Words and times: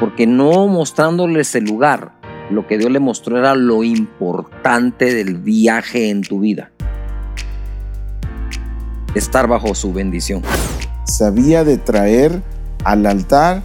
porque 0.00 0.26
no 0.26 0.66
mostrándoles 0.66 1.54
el 1.54 1.64
lugar, 1.64 2.12
lo 2.50 2.66
que 2.66 2.78
Dios 2.78 2.90
le 2.90 3.00
mostró 3.00 3.38
era 3.38 3.54
lo 3.54 3.84
importante 3.84 5.14
del 5.14 5.36
viaje 5.36 6.10
en 6.10 6.22
tu 6.22 6.40
vida. 6.40 6.70
Estar 9.14 9.46
bajo 9.46 9.74
su 9.74 9.92
bendición. 9.92 10.42
Sabía 11.04 11.64
de 11.64 11.78
traer 11.78 12.42
al 12.84 13.06
altar 13.06 13.62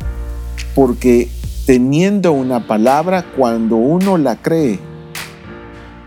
porque 0.75 1.29
teniendo 1.65 2.31
una 2.31 2.67
palabra, 2.67 3.23
cuando 3.37 3.75
uno 3.75 4.17
la 4.17 4.35
cree, 4.35 4.79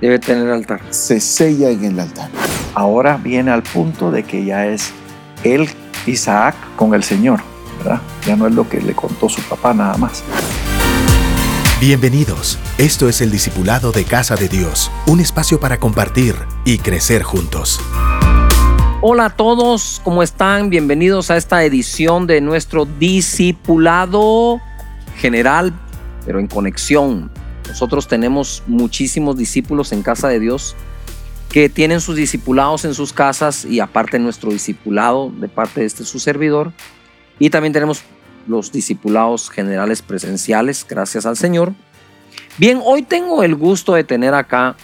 debe 0.00 0.18
tener 0.18 0.50
altar. 0.50 0.80
Se 0.90 1.20
sella 1.20 1.70
en 1.70 1.84
el 1.84 2.00
altar. 2.00 2.30
Ahora 2.74 3.16
viene 3.16 3.50
al 3.50 3.62
punto 3.62 4.10
de 4.10 4.22
que 4.22 4.44
ya 4.44 4.66
es 4.66 4.92
él, 5.44 5.68
Isaac, 6.06 6.54
con 6.76 6.94
el 6.94 7.02
Señor, 7.02 7.40
¿verdad? 7.86 8.02
Ya 8.26 8.36
no 8.36 8.46
es 8.46 8.54
lo 8.54 8.68
que 8.68 8.80
le 8.80 8.94
contó 8.94 9.28
su 9.28 9.40
papá 9.42 9.72
nada 9.72 9.96
más. 9.96 10.24
Bienvenidos. 11.80 12.58
Esto 12.78 13.08
es 13.08 13.20
el 13.20 13.30
Discipulado 13.30 13.92
de 13.92 14.04
Casa 14.04 14.34
de 14.34 14.48
Dios, 14.48 14.90
un 15.06 15.20
espacio 15.20 15.60
para 15.60 15.78
compartir 15.78 16.34
y 16.64 16.78
crecer 16.78 17.22
juntos. 17.22 17.80
Hola 19.02 19.26
a 19.26 19.30
todos, 19.30 20.00
¿cómo 20.02 20.22
están? 20.22 20.70
Bienvenidos 20.70 21.30
a 21.30 21.36
esta 21.36 21.62
edición 21.64 22.26
de 22.26 22.40
nuestro 22.40 22.86
Discipulado 22.86 24.60
General, 25.18 25.72
pero 26.24 26.40
en 26.40 26.48
conexión. 26.48 27.30
Nosotros 27.68 28.08
tenemos 28.08 28.62
muchísimos 28.66 29.36
discípulos 29.36 29.92
en 29.92 30.02
Casa 30.02 30.28
de 30.28 30.40
Dios 30.40 30.74
que 31.50 31.68
tienen 31.68 32.00
sus 32.00 32.16
discipulados 32.16 32.84
en 32.84 32.94
sus 32.94 33.12
casas 33.12 33.64
y 33.64 33.80
aparte 33.80 34.18
nuestro 34.18 34.50
discipulado 34.50 35.30
de 35.30 35.48
parte 35.48 35.80
de 35.80 35.86
este 35.86 36.04
su 36.04 36.18
servidor. 36.18 36.72
Y 37.38 37.50
también 37.50 37.72
tenemos 37.72 38.02
los 38.46 38.72
discipulados 38.72 39.50
generales 39.50 40.02
presenciales, 40.02 40.86
gracias 40.88 41.26
al 41.26 41.36
Señor. 41.36 41.74
Bien, 42.58 42.80
hoy 42.84 43.02
tengo 43.02 43.42
el 43.42 43.54
gusto 43.54 43.94
de 43.94 44.04
tener 44.04 44.34
acá 44.34 44.76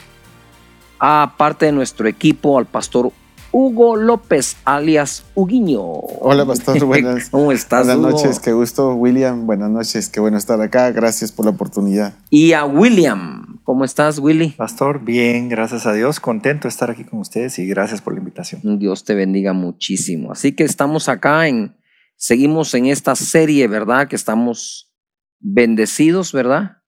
a 0.99 1.35
parte 1.37 1.67
de 1.67 1.73
nuestro 1.73 2.07
equipo 2.09 2.59
al 2.59 2.67
pastor 2.67 3.13
Hugo 3.55 3.97
López, 3.97 4.57
alias 4.65 5.25
Huguiño. 5.35 5.83
Hola, 5.83 6.47
pastor. 6.47 6.83
Buenas, 6.87 7.29
¿Cómo 7.29 7.53
estás? 7.53 7.87
Buenas 7.87 8.13
noches, 8.13 8.41
qué 8.41 8.53
gusto, 8.53 8.95
William. 8.95 9.47
Buenas 9.47 9.71
noches, 9.71 10.09
qué 10.09 10.21
bueno 10.21 10.39
estar 10.39 10.61
acá. 10.63 10.91
Gracias 10.91 11.33
por 11.33 11.45
la 11.45 11.51
oportunidad. 11.51 12.15
Y 12.31 12.55
a 12.55 12.65
William. 12.65 13.59
¿Cómo 13.65 13.85
estás, 13.85 14.19
Willy? 14.19 14.51
Pastor, 14.51 15.05
bien, 15.05 15.49
gracias 15.49 15.87
a 15.87 15.93
Dios. 15.93 16.19
Contento 16.19 16.63
de 16.63 16.71
estar 16.71 16.91
aquí 16.91 17.05
con 17.05 17.21
ustedes 17.21 17.59
y 17.59 17.67
gracias 17.67 18.01
por 18.01 18.15
la 18.15 18.21
invitación. 18.21 18.79
Dios 18.79 19.05
te 19.05 19.15
bendiga 19.15 19.53
muchísimo. 19.53 20.33
Así 20.33 20.53
que 20.53 20.65
estamos 20.65 21.09
acá 21.09 21.47
en, 21.47 21.75
seguimos 22.23 22.73
en 22.75 22.87
esta 22.87 23.17
serie, 23.17 23.67
¿verdad? 23.67 24.07
Que 24.07 24.15
estamos 24.15 24.93
bendecidos, 25.41 26.33
¿verdad? 26.33 26.79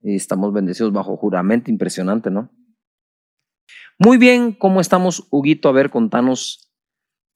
Y 0.00 0.16
estamos 0.16 0.54
bendecidos 0.54 0.94
bajo 0.94 1.14
juramento, 1.18 1.70
impresionante, 1.70 2.30
¿no? 2.30 2.50
Muy 3.98 4.16
bien, 4.16 4.52
¿cómo 4.52 4.80
estamos, 4.80 5.26
Huguito? 5.28 5.68
A 5.68 5.72
ver, 5.72 5.90
contanos. 5.90 6.70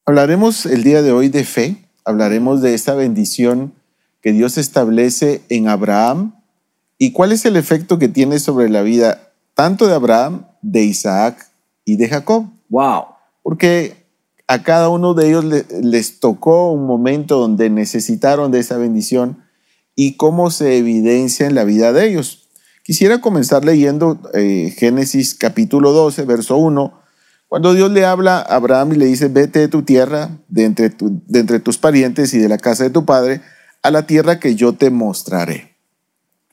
Hablaremos 0.06 0.64
el 0.64 0.82
día 0.82 1.02
de 1.02 1.12
hoy 1.12 1.28
de 1.28 1.44
fe, 1.44 1.90
hablaremos 2.06 2.62
de 2.62 2.72
esta 2.72 2.94
bendición 2.94 3.74
que 4.22 4.32
Dios 4.32 4.56
establece 4.56 5.42
en 5.50 5.68
Abraham 5.68 6.40
y 6.96 7.12
cuál 7.12 7.32
es 7.32 7.44
el 7.44 7.56
efecto 7.56 7.98
que 7.98 8.08
tiene 8.08 8.38
sobre 8.38 8.70
la 8.70 8.80
vida 8.80 9.30
tanto 9.52 9.86
de 9.86 9.94
Abraham, 9.94 10.46
de 10.62 10.84
Isaac 10.84 11.50
y 11.84 11.96
de 11.96 12.08
Jacob. 12.08 12.46
Wow. 12.70 13.08
Porque 13.42 14.05
a 14.48 14.62
cada 14.62 14.88
uno 14.88 15.14
de 15.14 15.28
ellos 15.28 15.44
les 15.44 16.20
tocó 16.20 16.70
un 16.70 16.86
momento 16.86 17.38
donde 17.38 17.68
necesitaron 17.68 18.52
de 18.52 18.60
esa 18.60 18.76
bendición 18.76 19.42
y 19.96 20.16
cómo 20.16 20.50
se 20.50 20.76
evidencia 20.78 21.46
en 21.46 21.54
la 21.54 21.64
vida 21.64 21.92
de 21.92 22.08
ellos. 22.08 22.48
Quisiera 22.84 23.20
comenzar 23.20 23.64
leyendo 23.64 24.20
eh, 24.34 24.72
Génesis 24.76 25.34
capítulo 25.34 25.92
12, 25.92 26.22
verso 26.24 26.56
1, 26.56 27.00
cuando 27.48 27.74
Dios 27.74 27.90
le 27.90 28.04
habla 28.04 28.38
a 28.38 28.56
Abraham 28.56 28.92
y 28.92 28.96
le 28.96 29.06
dice, 29.06 29.28
vete 29.28 29.60
de 29.60 29.68
tu 29.68 29.82
tierra, 29.82 30.38
entre, 30.54 30.90
de 30.90 31.40
entre 31.40 31.58
tus 31.58 31.78
parientes 31.78 32.32
y 32.34 32.38
de 32.38 32.48
la 32.48 32.58
casa 32.58 32.84
de 32.84 32.90
tu 32.90 33.04
padre, 33.04 33.40
a 33.82 33.90
la 33.90 34.06
tierra 34.06 34.38
que 34.38 34.54
yo 34.54 34.74
te 34.74 34.90
mostraré. 34.90 35.76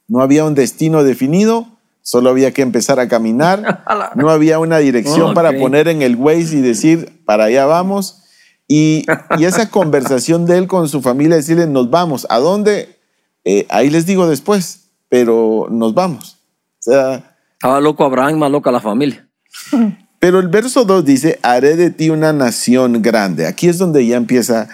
No 0.07 0.22
había 0.22 0.45
un 0.45 0.56
destino 0.56 1.03
definido, 1.03 1.72
solo 2.03 2.30
había 2.30 2.52
que 2.52 2.62
empezar 2.62 3.00
a 3.00 3.08
caminar, 3.08 3.84
no 4.16 4.30
había 4.30 4.59
una 4.59 4.78
dirección 4.78 5.34
para 5.34 5.58
poner 5.58 5.88
en 5.88 6.03
el 6.03 6.16
Waze 6.16 6.58
y 6.58 6.62
decir, 6.62 7.24
para 7.25 7.46
allá 7.46 7.66
vamos. 7.66 8.19
Y, 8.68 9.06
y, 9.40 9.46
esa 9.46 9.69
conversación 9.72 10.46
de 10.46 10.59
él 10.59 10.68
con 10.68 10.88
su 10.88 11.02
familia, 11.02 11.38
decirle, 11.38 11.66
nos 11.66 11.90
vamos, 11.90 12.28
¿a 12.30 12.38
dónde? 12.38 13.00
Eh, 13.44 13.66
ahí 13.69 13.90
les 13.90 14.06
digo 14.06 14.28
después 14.28 14.84
pero 15.13 15.68
nos 15.69 15.94
vamos. 15.94 16.40
O 16.80 16.92
sea, 16.92 17.36
Estaba 17.53 17.80
loco 17.80 18.03
Abraham, 18.03 18.40
más 18.40 18.50
loca 18.50 18.72
la 18.72 18.80
familia. 18.80 19.30
Pero 20.19 20.40
el 20.40 20.47
verso 20.47 20.86
2 20.86 21.06
dice, 21.06 21.40
haré 21.44 21.75
de 21.75 21.92
ti 21.92 22.09
una 22.09 22.34
nación 22.34 23.00
grande. 23.00 23.46
Aquí 23.46 23.68
es 23.68 23.78
donde 23.78 24.08
ya 24.08 24.18
empieza, 24.18 24.68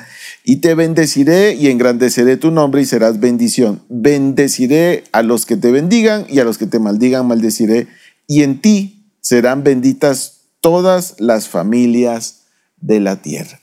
y 0.50 0.56
te 0.56 0.74
bendeciré 0.74 1.54
y 1.54 1.68
engrandeceré 1.68 2.36
tu 2.36 2.50
nombre 2.50 2.82
y 2.82 2.86
serás 2.86 3.20
bendición. 3.20 3.84
Bendeciré 3.88 5.04
a 5.12 5.22
los 5.22 5.46
que 5.46 5.58
te 5.58 5.70
bendigan 5.70 6.26
y 6.28 6.40
a 6.40 6.44
los 6.44 6.58
que 6.58 6.66
te 6.66 6.80
maldigan 6.80 7.28
maldeciré. 7.28 7.88
Y 8.26 8.42
en 8.42 8.60
ti 8.60 9.14
serán 9.22 9.64
benditas 9.64 10.48
todas 10.60 11.14
las 11.20 11.48
familias 11.48 12.48
de 12.78 13.00
la 13.00 13.22
tierra. 13.22 13.60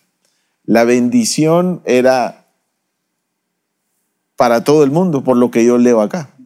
La 0.63 0.85
bendición 0.85 1.83
era 1.87 2.47
para 4.37 4.63
todo 4.63 4.85
el 4.85 4.93
mundo, 4.93 5.25
por 5.25 5.37
lo 5.37 5.51
que 5.51 5.65
yo 5.65 5.79
leo 5.79 6.01
acá 6.01 6.37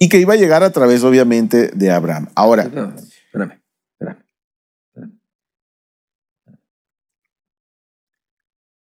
y 0.00 0.08
que 0.08 0.18
iba 0.18 0.34
a 0.34 0.36
llegar 0.36 0.64
a 0.64 0.70
través, 0.70 1.04
obviamente, 1.04 1.68
de 1.68 1.92
Abraham. 1.92 2.26
Ahora. 2.34 2.64
Espérame, 2.64 2.96
espérame, 2.96 3.60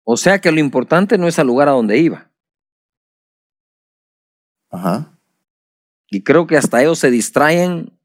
O 0.04 0.16
sea 0.16 0.40
que 0.40 0.52
lo 0.52 0.60
importante 0.60 1.18
no 1.18 1.26
es 1.26 1.38
al 1.38 1.46
lugar 1.46 1.68
a 1.68 1.72
donde 1.72 1.98
iba. 1.98 2.30
Ajá. 4.70 5.18
Y 6.10 6.22
creo 6.22 6.46
que 6.46 6.56
hasta 6.56 6.82
ellos 6.82 6.98
se 6.98 7.10
distraen 7.10 7.98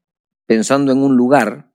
pensando 0.46 0.92
en 0.92 0.98
un 0.98 1.16
lugar, 1.16 1.70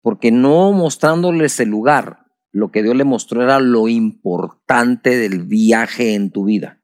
porque 0.00 0.30
no 0.30 0.72
mostrándoles 0.72 1.60
el 1.60 1.68
lugar, 1.68 2.26
lo 2.52 2.70
que 2.70 2.82
Dios 2.82 2.96
le 2.96 3.04
mostró 3.04 3.42
era 3.42 3.60
lo 3.60 3.88
importante 3.88 5.16
del 5.16 5.44
viaje 5.44 6.14
en 6.14 6.30
tu 6.30 6.44
vida 6.44 6.80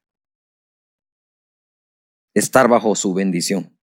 estar 2.36 2.68
bajo 2.68 2.94
su 2.94 3.14
bendición. 3.14 3.75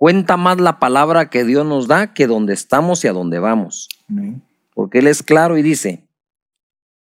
Cuenta 0.00 0.38
más 0.38 0.58
la 0.58 0.78
palabra 0.78 1.28
que 1.28 1.44
Dios 1.44 1.66
nos 1.66 1.86
da 1.86 2.14
que 2.14 2.26
donde 2.26 2.54
estamos 2.54 3.04
y 3.04 3.08
a 3.08 3.12
dónde 3.12 3.38
vamos. 3.38 3.86
Porque 4.72 5.00
Él 5.00 5.06
es 5.06 5.22
claro 5.22 5.58
y 5.58 5.62
dice, 5.62 6.08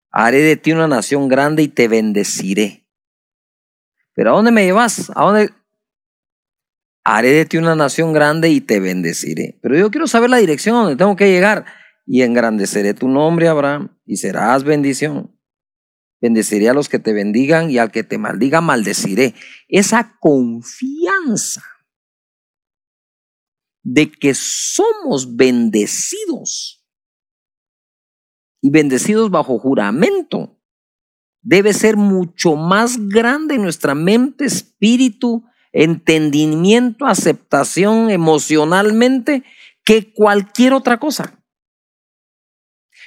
haré 0.10 0.40
de 0.40 0.58
ti 0.58 0.72
una 0.72 0.88
nación 0.88 1.28
grande 1.28 1.62
y 1.62 1.68
te 1.68 1.88
bendeciré. 1.88 2.88
Pero 4.16 4.32
¿a 4.32 4.34
dónde 4.34 4.50
me 4.50 4.66
llevas? 4.66 5.12
¿A 5.14 5.26
dónde? 5.26 5.52
Haré 7.04 7.34
de 7.34 7.46
ti 7.46 7.58
una 7.58 7.76
nación 7.76 8.14
grande 8.14 8.50
y 8.50 8.62
te 8.62 8.80
bendeciré. 8.80 9.60
Pero 9.62 9.78
yo 9.78 9.92
quiero 9.92 10.08
saber 10.08 10.32
la 10.32 10.38
dirección 10.38 10.76
a 10.76 10.80
donde 10.80 10.96
tengo 10.96 11.16
que 11.16 11.30
llegar. 11.30 11.66
Y 12.08 12.24
engrandeceré 12.24 12.96
tu 12.96 13.10
nombre, 13.10 13.48
Abraham, 13.48 13.96
y 14.08 14.18
serás 14.18 14.64
bendición. 14.64 15.40
Bendeciré 16.20 16.68
a 16.68 16.74
los 16.74 16.90
que 16.90 16.98
te 16.98 17.14
bendigan 17.14 17.70
y 17.70 17.78
al 17.78 17.92
que 17.92 18.04
te 18.04 18.18
maldiga 18.18 18.60
maldeciré. 18.60 19.36
Esa 19.68 20.18
confianza 20.20 21.62
de 23.90 24.12
que 24.12 24.34
somos 24.34 25.38
bendecidos 25.38 26.86
y 28.62 28.70
bendecidos 28.70 29.32
bajo 29.32 29.58
juramento 29.60 30.60
debe 31.42 31.72
ser 31.72 31.96
mucho 31.96 32.58
más 32.58 33.08
grande 33.08 33.58
nuestra 33.58 33.96
mente, 33.96 34.44
espíritu, 34.44 35.46
entendimiento, 35.72 37.06
aceptación 37.06 38.10
emocionalmente 38.10 39.46
que 39.86 40.12
cualquier 40.12 40.74
otra 40.74 41.00
cosa. 41.00 41.42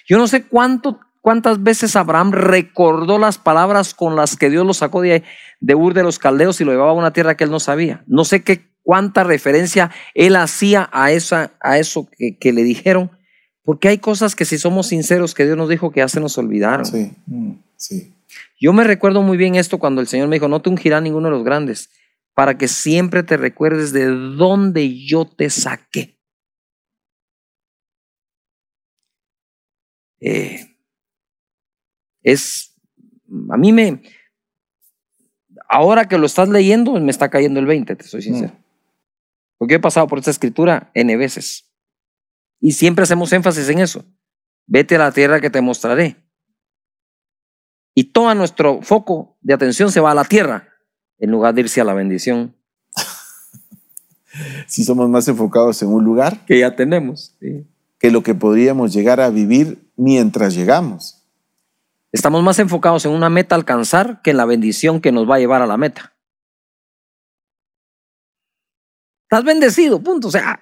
Yo 0.09 0.17
no 0.17 0.27
sé 0.27 0.47
cuánto 0.47 0.99
¿Cuántas 1.23 1.63
veces 1.63 1.97
Abraham 1.97 2.33
recordó 2.33 3.19
las 3.19 3.37
palabras 3.37 3.93
con 3.93 4.17
las 4.17 4.39
que 4.39 4.49
Dios 4.49 4.67
lo 4.67 4.73
sacó 4.73 5.03
de, 5.03 5.23
de 5.61 5.75
Ur 5.75 5.93
de 5.93 6.03
los 6.03 6.19
Caldeos 6.19 6.63
y 6.63 6.65
lo 6.65 6.73
llevaba 6.73 6.93
a 6.93 6.95
una 6.95 7.13
tierra 7.13 7.37
que 7.37 7.45
él 7.45 7.51
no 7.51 7.61
sabía? 7.61 8.03
No 8.07 8.25
sé 8.25 8.43
qué 8.43 8.71
cuánta 8.91 9.23
referencia 9.23 9.93
él 10.15 10.35
hacía 10.35 10.91
a, 10.93 11.13
esa, 11.13 11.53
a 11.61 11.79
eso 11.79 12.09
que, 12.11 12.37
que, 12.37 12.53
le 12.53 12.65
dijeron, 12.65 13.13
porque 13.63 13.87
hay 13.87 13.99
cosas 13.99 14.35
que 14.35 14.45
si 14.45 14.59
somos 14.59 14.89
sinceros 14.89 15.33
que 15.33 15.45
Dios 15.45 15.57
nos 15.57 15.69
dijo 15.69 15.93
que 15.93 16.01
ya 16.01 16.09
se 16.09 16.19
nos 16.19 16.37
olvidaron. 16.39 16.85
Sí, 16.85 17.13
mm, 17.27 17.53
sí. 17.77 18.13
Yo 18.61 18.73
me 18.73 18.83
recuerdo 18.83 19.23
muy 19.23 19.37
bien 19.37 19.55
esto 19.55 19.79
cuando 19.79 20.01
el 20.01 20.09
Señor 20.09 20.27
me 20.27 20.35
dijo, 20.35 20.49
no 20.49 20.61
te 20.61 20.71
ungirá 20.71 21.01
ninguno 21.01 21.29
de 21.29 21.37
los 21.37 21.45
grandes, 21.45 21.89
para 22.35 22.59
que 22.59 22.67
siempre 22.67 23.23
te 23.23 23.37
recuerdes 23.37 23.93
de 23.93 24.07
dónde 24.07 24.99
yo 25.07 25.25
te 25.25 25.51
saqué. 25.51 26.19
Eh, 30.19 30.67
es 32.25 32.75
a 33.53 33.57
mí 33.57 33.71
me, 33.71 34.03
ahora 35.69 36.09
que 36.09 36.19
lo 36.19 36.27
estás 36.27 36.49
leyendo, 36.49 36.99
me 36.99 37.13
está 37.13 37.31
cayendo 37.31 37.61
el 37.61 37.67
20, 37.67 37.95
te 37.95 38.05
soy 38.05 38.23
sincero. 38.23 38.60
Porque 39.61 39.75
he 39.75 39.79
pasado 39.79 40.07
por 40.07 40.19
esta 40.19 40.31
escritura 40.31 40.91
N 40.95 41.15
veces. 41.19 41.71
Y 42.61 42.73
siempre 42.73 43.03
hacemos 43.03 43.31
énfasis 43.35 43.69
en 43.69 43.81
eso. 43.81 44.07
Vete 44.67 44.97
a 44.97 45.01
la 45.01 45.13
tierra 45.13 45.39
que 45.39 45.51
te 45.51 45.61
mostraré. 45.61 46.17
Y 47.95 48.05
todo 48.05 48.35
nuestro 48.35 48.81
foco 48.81 49.37
de 49.43 49.53
atención 49.53 49.93
se 49.93 50.01
va 50.01 50.13
a 50.13 50.15
la 50.15 50.25
tierra 50.25 50.67
en 51.19 51.31
lugar 51.31 51.53
de 51.53 51.61
irse 51.61 51.79
a 51.79 51.85
la 51.85 51.93
bendición 51.93 52.57
Si 54.67 54.83
somos 54.83 55.11
más 55.11 55.29
enfocados 55.29 55.83
en 55.83 55.93
un 55.93 56.05
lugar 56.05 56.47
que 56.47 56.59
ya 56.59 56.75
tenemos. 56.75 57.37
sí. 57.39 57.67
que 57.99 58.11
lo 58.11 58.23
que 58.23 58.35
podríamos 58.35 58.95
llegar 58.95 59.21
a 59.21 59.29
vivir 59.29 59.91
mientras 59.95 60.55
llegamos. 60.55 61.23
Estamos 62.13 62.43
más 62.43 62.59
enfocados 62.61 63.05
en 63.05 63.13
una 63.13 63.29
meta 63.29 63.57
a 63.57 63.59
alcanzar 63.59 64.23
que 64.23 64.31
en 64.31 64.39
la 64.39 64.47
bendición 64.47 65.03
que 65.03 65.13
nos 65.13 65.29
va 65.29 65.35
a 65.35 65.39
llevar 65.39 65.61
a 65.61 65.67
la 65.67 65.77
meta. 65.77 66.15
Estás 69.31 69.45
bendecido, 69.45 70.01
punto. 70.03 70.27
O 70.27 70.31
sea, 70.33 70.59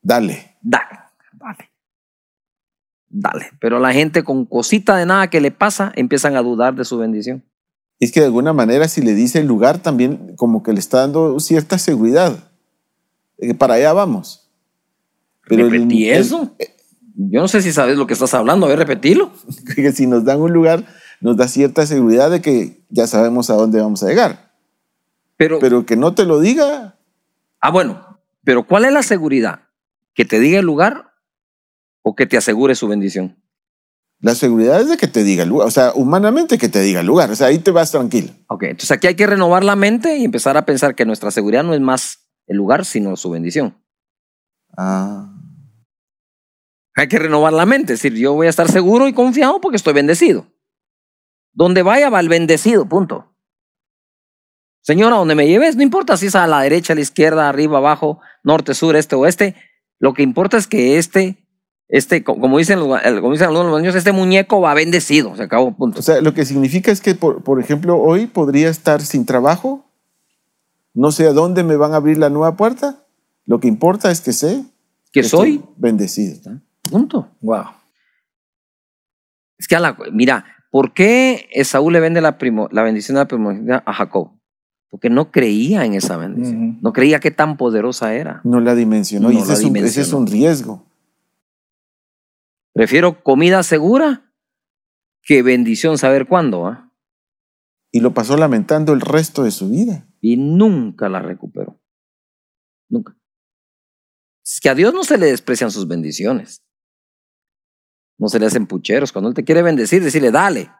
Dale. 0.00 0.56
dale, 0.62 0.86
dale. 1.34 1.70
Dale. 3.10 3.46
Pero 3.60 3.78
la 3.78 3.92
gente 3.92 4.24
con 4.24 4.46
cosita 4.46 4.96
de 4.96 5.04
nada 5.04 5.28
que 5.28 5.42
le 5.42 5.50
pasa 5.50 5.92
empiezan 5.94 6.34
a 6.36 6.40
dudar 6.42 6.74
de 6.76 6.86
su 6.86 6.96
bendición. 6.96 7.44
Es 8.00 8.10
que 8.10 8.20
de 8.20 8.26
alguna 8.26 8.54
manera 8.54 8.88
si 8.88 9.02
le 9.02 9.14
dice 9.14 9.40
el 9.40 9.46
lugar 9.46 9.80
también 9.82 10.34
como 10.36 10.62
que 10.62 10.72
le 10.72 10.78
está 10.78 11.00
dando 11.00 11.38
cierta 11.40 11.76
seguridad. 11.78 12.38
que 13.38 13.54
para 13.54 13.74
allá 13.74 13.92
vamos. 13.92 14.50
Pero 15.46 15.68
¿Repetí 15.68 16.08
el- 16.08 16.20
eso? 16.22 16.56
Yo 17.16 17.40
no 17.42 17.48
sé 17.48 17.60
si 17.60 17.72
sabes 17.72 17.98
lo 17.98 18.06
que 18.06 18.14
estás 18.14 18.32
hablando. 18.32 18.64
A 18.64 18.70
ver, 18.70 18.78
repetilo. 18.78 19.30
que 19.76 19.92
si 19.92 20.06
nos 20.06 20.24
dan 20.24 20.40
un 20.40 20.54
lugar, 20.54 20.86
nos 21.20 21.36
da 21.36 21.48
cierta 21.48 21.84
seguridad 21.84 22.30
de 22.30 22.40
que 22.40 22.82
ya 22.88 23.06
sabemos 23.06 23.50
a 23.50 23.54
dónde 23.56 23.78
vamos 23.82 24.02
a 24.02 24.06
llegar. 24.08 24.52
Pero, 25.36 25.58
Pero 25.58 25.84
que 25.84 25.96
no 25.96 26.14
te 26.14 26.24
lo 26.24 26.40
diga, 26.40 26.97
ah, 27.60 27.70
bueno. 27.70 28.20
Pero 28.44 28.66
¿cuál 28.66 28.84
es 28.84 28.92
la 28.92 29.02
seguridad? 29.02 29.68
¿Que 30.14 30.24
te 30.24 30.40
diga 30.40 30.58
el 30.60 30.66
lugar 30.66 31.12
o 32.02 32.14
que 32.14 32.26
te 32.26 32.36
asegure 32.36 32.74
su 32.74 32.88
bendición? 32.88 33.36
la 34.20 34.34
seguridad 34.34 34.80
es 34.80 34.88
de 34.88 34.96
que 34.96 35.06
te 35.06 35.22
diga 35.22 35.44
el 35.44 35.48
lugar. 35.48 35.68
O 35.68 35.70
sea, 35.70 35.92
humanamente 35.94 36.58
que 36.58 36.68
te 36.68 36.80
diga 36.80 37.00
el 37.00 37.06
lugar. 37.06 37.30
O 37.30 37.36
sea, 37.36 37.48
ahí 37.48 37.58
te 37.58 37.70
vas 37.70 37.90
tranquilo. 37.90 38.32
Ok, 38.48 38.64
entonces 38.64 38.90
aquí 38.90 39.06
hay 39.06 39.14
que 39.14 39.26
renovar 39.26 39.64
la 39.64 39.76
mente 39.76 40.16
y 40.16 40.24
empezar 40.24 40.56
a 40.56 40.64
pensar 40.64 40.94
que 40.94 41.04
nuestra 41.04 41.30
seguridad 41.30 41.62
no 41.62 41.74
es 41.74 41.80
más 41.80 42.28
el 42.46 42.56
lugar, 42.56 42.84
sino 42.84 43.16
su 43.16 43.30
bendición. 43.30 43.76
Ah. 44.76 45.34
Hay 46.96 47.06
que 47.06 47.18
renovar 47.18 47.52
la 47.52 47.64
mente, 47.64 47.92
es 47.92 48.02
decir, 48.02 48.18
yo 48.18 48.34
voy 48.34 48.48
a 48.48 48.50
estar 48.50 48.68
seguro 48.68 49.06
y 49.06 49.12
confiado 49.12 49.60
porque 49.60 49.76
estoy 49.76 49.92
bendecido. 49.92 50.46
Donde 51.52 51.82
vaya 51.82 52.10
va 52.10 52.18
el 52.18 52.28
bendecido, 52.28 52.88
punto. 52.88 53.36
Señora, 54.88 55.16
donde 55.16 55.34
me 55.34 55.46
lleves, 55.46 55.76
no 55.76 55.82
importa 55.82 56.16
si 56.16 56.28
es 56.28 56.34
a 56.34 56.46
la 56.46 56.62
derecha, 56.62 56.94
a 56.94 56.96
la 56.96 57.02
izquierda, 57.02 57.46
arriba, 57.46 57.76
abajo, 57.76 58.20
norte, 58.42 58.72
sur, 58.72 58.96
este, 58.96 59.16
oeste. 59.16 59.54
Lo 59.98 60.14
que 60.14 60.22
importa 60.22 60.56
es 60.56 60.66
que 60.66 60.96
este, 60.96 61.44
este, 61.88 62.24
co- 62.24 62.40
como 62.40 62.56
dicen, 62.56 62.78
los- 62.80 62.98
como 63.20 63.32
dicen 63.32 63.48
algunos 63.48 63.78
niños, 63.78 63.94
este 63.94 64.12
muñeco 64.12 64.62
va 64.62 64.72
bendecido. 64.72 65.36
Se 65.36 65.42
acabó, 65.42 65.76
punto. 65.76 65.98
O 66.00 66.02
sea, 66.02 66.22
lo 66.22 66.32
que 66.32 66.46
significa 66.46 66.90
es 66.90 67.02
que, 67.02 67.14
por, 67.14 67.42
por 67.44 67.60
ejemplo, 67.60 67.98
hoy 67.98 68.28
podría 68.28 68.70
estar 68.70 69.02
sin 69.02 69.26
trabajo. 69.26 69.84
No 70.94 71.12
sé 71.12 71.26
a 71.26 71.32
dónde 71.34 71.64
me 71.64 71.76
van 71.76 71.92
a 71.92 71.96
abrir 71.96 72.16
la 72.16 72.30
nueva 72.30 72.56
puerta. 72.56 73.04
Lo 73.44 73.60
que 73.60 73.68
importa 73.68 74.10
es 74.10 74.22
que 74.22 74.32
sé 74.32 74.64
que 75.12 75.22
soy, 75.22 75.62
bendecido. 75.76 76.60
punto. 76.90 77.28
Wow. 77.42 77.64
Es 79.58 79.68
que 79.68 79.76
a 79.76 79.80
la, 79.80 79.98
mira, 80.12 80.46
¿por 80.70 80.94
qué 80.94 81.46
Esaú 81.52 81.90
le 81.90 82.00
vende 82.00 82.22
la, 82.22 82.38
primo- 82.38 82.68
la 82.72 82.82
bendición 82.84 83.16
de 83.16 83.20
la 83.20 83.28
primogenitura 83.28 83.82
a 83.84 83.92
Jacob? 83.92 84.30
Porque 84.90 85.10
no 85.10 85.30
creía 85.30 85.84
en 85.84 85.94
esa 85.94 86.16
bendición. 86.16 86.78
No 86.80 86.92
creía 86.92 87.20
que 87.20 87.30
tan 87.30 87.56
poderosa 87.56 88.14
era. 88.14 88.40
No 88.44 88.60
la 88.60 88.74
dimensionó. 88.74 89.30
y 89.30 89.36
ese, 89.36 89.48
la 89.48 89.52
es 89.54 89.64
un, 89.64 89.76
ese 89.76 89.86
es 89.86 89.94
dimensionó. 89.94 90.18
un 90.18 90.26
riesgo. 90.26 90.86
Prefiero 92.72 93.22
comida 93.22 93.62
segura 93.62 94.32
que 95.22 95.42
bendición 95.42 95.98
saber 95.98 96.26
cuándo. 96.26 96.66
¿ah? 96.66 96.90
Y 97.92 98.00
lo 98.00 98.14
pasó 98.14 98.36
lamentando 98.36 98.92
el 98.92 99.00
resto 99.00 99.42
de 99.42 99.50
su 99.50 99.68
vida. 99.68 100.06
Y 100.20 100.36
nunca 100.36 101.08
la 101.08 101.20
recuperó. 101.20 101.78
Nunca. 102.88 103.14
Es 104.44 104.60
que 104.60 104.70
a 104.70 104.74
Dios 104.74 104.94
no 104.94 105.04
se 105.04 105.18
le 105.18 105.26
desprecian 105.26 105.70
sus 105.70 105.86
bendiciones. 105.86 106.64
No 108.16 108.28
se 108.28 108.40
le 108.40 108.46
hacen 108.46 108.66
pucheros. 108.66 109.12
Cuando 109.12 109.28
Él 109.28 109.34
te 109.34 109.44
quiere 109.44 109.62
bendecir, 109.62 110.02
decirle, 110.02 110.30
dale. 110.30 110.70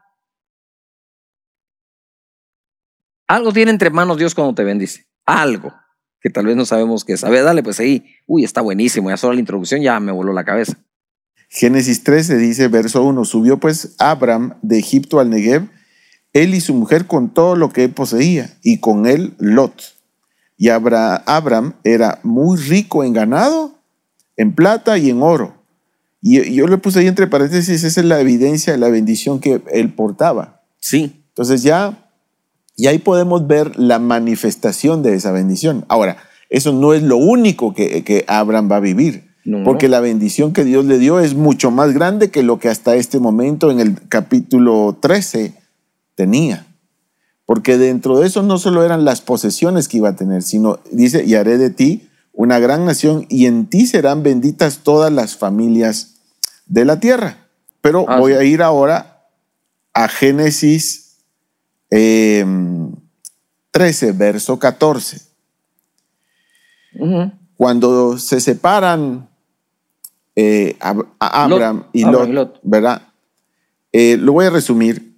Algo 3.28 3.52
tiene 3.52 3.70
entre 3.70 3.90
manos 3.90 4.16
Dios 4.18 4.34
cuando 4.34 4.54
te 4.54 4.64
bendice. 4.64 5.06
Algo. 5.26 5.72
Que 6.20 6.30
tal 6.30 6.46
vez 6.46 6.56
no 6.56 6.64
sabemos 6.66 7.04
qué 7.04 7.12
es. 7.12 7.22
A 7.24 7.30
ver, 7.30 7.44
dale, 7.44 7.62
pues 7.62 7.78
ahí. 7.78 8.04
Uy, 8.26 8.42
está 8.42 8.60
buenísimo. 8.60 9.10
Ya 9.10 9.16
solo 9.16 9.34
la 9.34 9.40
introducción 9.40 9.82
ya 9.82 10.00
me 10.00 10.10
voló 10.10 10.32
la 10.32 10.44
cabeza. 10.44 10.76
Génesis 11.50 12.02
13 12.04 12.36
dice, 12.38 12.68
verso 12.68 13.02
1, 13.04 13.24
subió 13.24 13.58
pues 13.58 13.94
Abraham 13.98 14.54
de 14.62 14.78
Egipto 14.78 15.18
al 15.20 15.30
Negev, 15.30 15.68
él 16.34 16.54
y 16.54 16.60
su 16.60 16.74
mujer 16.74 17.06
con 17.06 17.32
todo 17.32 17.56
lo 17.56 17.70
que 17.70 17.88
poseía, 17.88 18.58
y 18.62 18.80
con 18.80 19.06
él 19.06 19.34
Lot. 19.38 19.80
Y 20.58 20.68
Abra- 20.68 21.22
Abraham 21.24 21.74
era 21.84 22.18
muy 22.22 22.58
rico 22.58 23.02
en 23.02 23.12
ganado, 23.14 23.78
en 24.36 24.54
plata 24.54 24.98
y 24.98 25.08
en 25.08 25.22
oro. 25.22 25.54
Y 26.20 26.52
yo 26.54 26.66
le 26.66 26.76
puse 26.78 26.98
ahí 26.98 27.06
entre 27.06 27.28
paréntesis, 27.28 27.82
esa 27.84 28.00
es 28.00 28.04
la 28.06 28.20
evidencia 28.20 28.72
de 28.74 28.78
la 28.78 28.88
bendición 28.90 29.40
que 29.40 29.62
él 29.72 29.94
portaba. 29.94 30.62
Sí. 30.80 31.24
Entonces 31.28 31.62
ya, 31.62 32.07
y 32.78 32.86
ahí 32.86 32.98
podemos 32.98 33.48
ver 33.48 33.76
la 33.76 33.98
manifestación 33.98 35.02
de 35.02 35.14
esa 35.14 35.32
bendición. 35.32 35.84
Ahora, 35.88 36.16
eso 36.48 36.72
no 36.72 36.94
es 36.94 37.02
lo 37.02 37.16
único 37.16 37.74
que, 37.74 38.04
que 38.04 38.24
Abraham 38.28 38.70
va 38.70 38.76
a 38.76 38.80
vivir. 38.80 39.34
No. 39.44 39.64
Porque 39.64 39.88
la 39.88 39.98
bendición 39.98 40.52
que 40.52 40.64
Dios 40.64 40.84
le 40.84 40.98
dio 40.98 41.18
es 41.18 41.34
mucho 41.34 41.72
más 41.72 41.92
grande 41.92 42.30
que 42.30 42.44
lo 42.44 42.60
que 42.60 42.68
hasta 42.68 42.94
este 42.94 43.18
momento 43.18 43.72
en 43.72 43.80
el 43.80 43.96
capítulo 44.08 44.96
13 45.00 45.54
tenía. 46.14 46.66
Porque 47.46 47.78
dentro 47.78 48.20
de 48.20 48.28
eso 48.28 48.44
no 48.44 48.58
solo 48.58 48.84
eran 48.84 49.04
las 49.04 49.22
posesiones 49.22 49.88
que 49.88 49.96
iba 49.96 50.10
a 50.10 50.16
tener, 50.16 50.44
sino 50.44 50.78
dice, 50.92 51.24
y 51.24 51.34
haré 51.34 51.58
de 51.58 51.70
ti 51.70 52.08
una 52.32 52.60
gran 52.60 52.84
nación 52.84 53.26
y 53.28 53.46
en 53.46 53.66
ti 53.66 53.88
serán 53.88 54.22
benditas 54.22 54.84
todas 54.84 55.12
las 55.12 55.36
familias 55.36 56.14
de 56.66 56.84
la 56.84 57.00
tierra. 57.00 57.48
Pero 57.80 58.04
Ah, 58.06 58.20
voy 58.20 58.34
a 58.34 58.44
ir 58.44 58.62
ahora 58.62 59.24
a 59.94 60.06
Génesis 60.06 61.07
eh, 61.90 62.44
13, 63.70 64.12
verso 64.12 64.58
14 64.58 65.20
Ujú. 66.98 67.32
cuando 67.56 68.18
se 68.18 68.40
separan 68.40 69.28
eh, 70.36 70.76
a- 70.80 70.94
Lot, 70.94 71.08
Abraham 71.18 71.84
y 71.92 72.02
Abraham 72.04 72.20
Lot, 72.20 72.28
y 72.28 72.32
Lot. 72.32 72.60
¿verdad? 72.62 73.02
Eh, 73.92 74.16
lo 74.18 74.32
voy 74.32 74.46
a 74.46 74.50
resumir. 74.50 75.16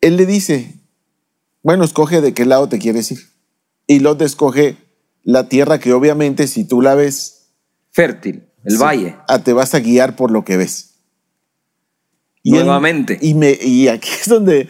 Él 0.00 0.16
le 0.16 0.26
dice, 0.26 0.74
bueno, 1.62 1.84
escoge 1.84 2.20
de 2.20 2.34
qué 2.34 2.44
lado 2.44 2.68
te 2.68 2.78
quieres 2.78 3.10
ir. 3.12 3.18
Y 3.86 4.00
Lot 4.00 4.20
escoge 4.22 4.76
la 5.24 5.48
tierra 5.48 5.78
que 5.78 5.92
obviamente 5.92 6.46
si 6.46 6.64
tú 6.64 6.80
la 6.82 6.94
ves, 6.94 7.48
Fértil. 7.92 8.46
El 8.64 8.72
sí, 8.76 8.82
valle. 8.82 9.16
ah, 9.28 9.38
te 9.42 9.52
vas 9.52 9.74
a 9.74 9.80
guiar 9.80 10.16
por 10.16 10.30
lo 10.30 10.44
que 10.44 10.56
ves. 10.56 10.85
Él- 12.54 12.64
Nuevamente. 12.64 13.18
y, 13.20 13.34
me, 13.34 13.58
y 13.60 13.88
aquí 13.88 14.08
es 14.20 14.28
donde 14.28 14.68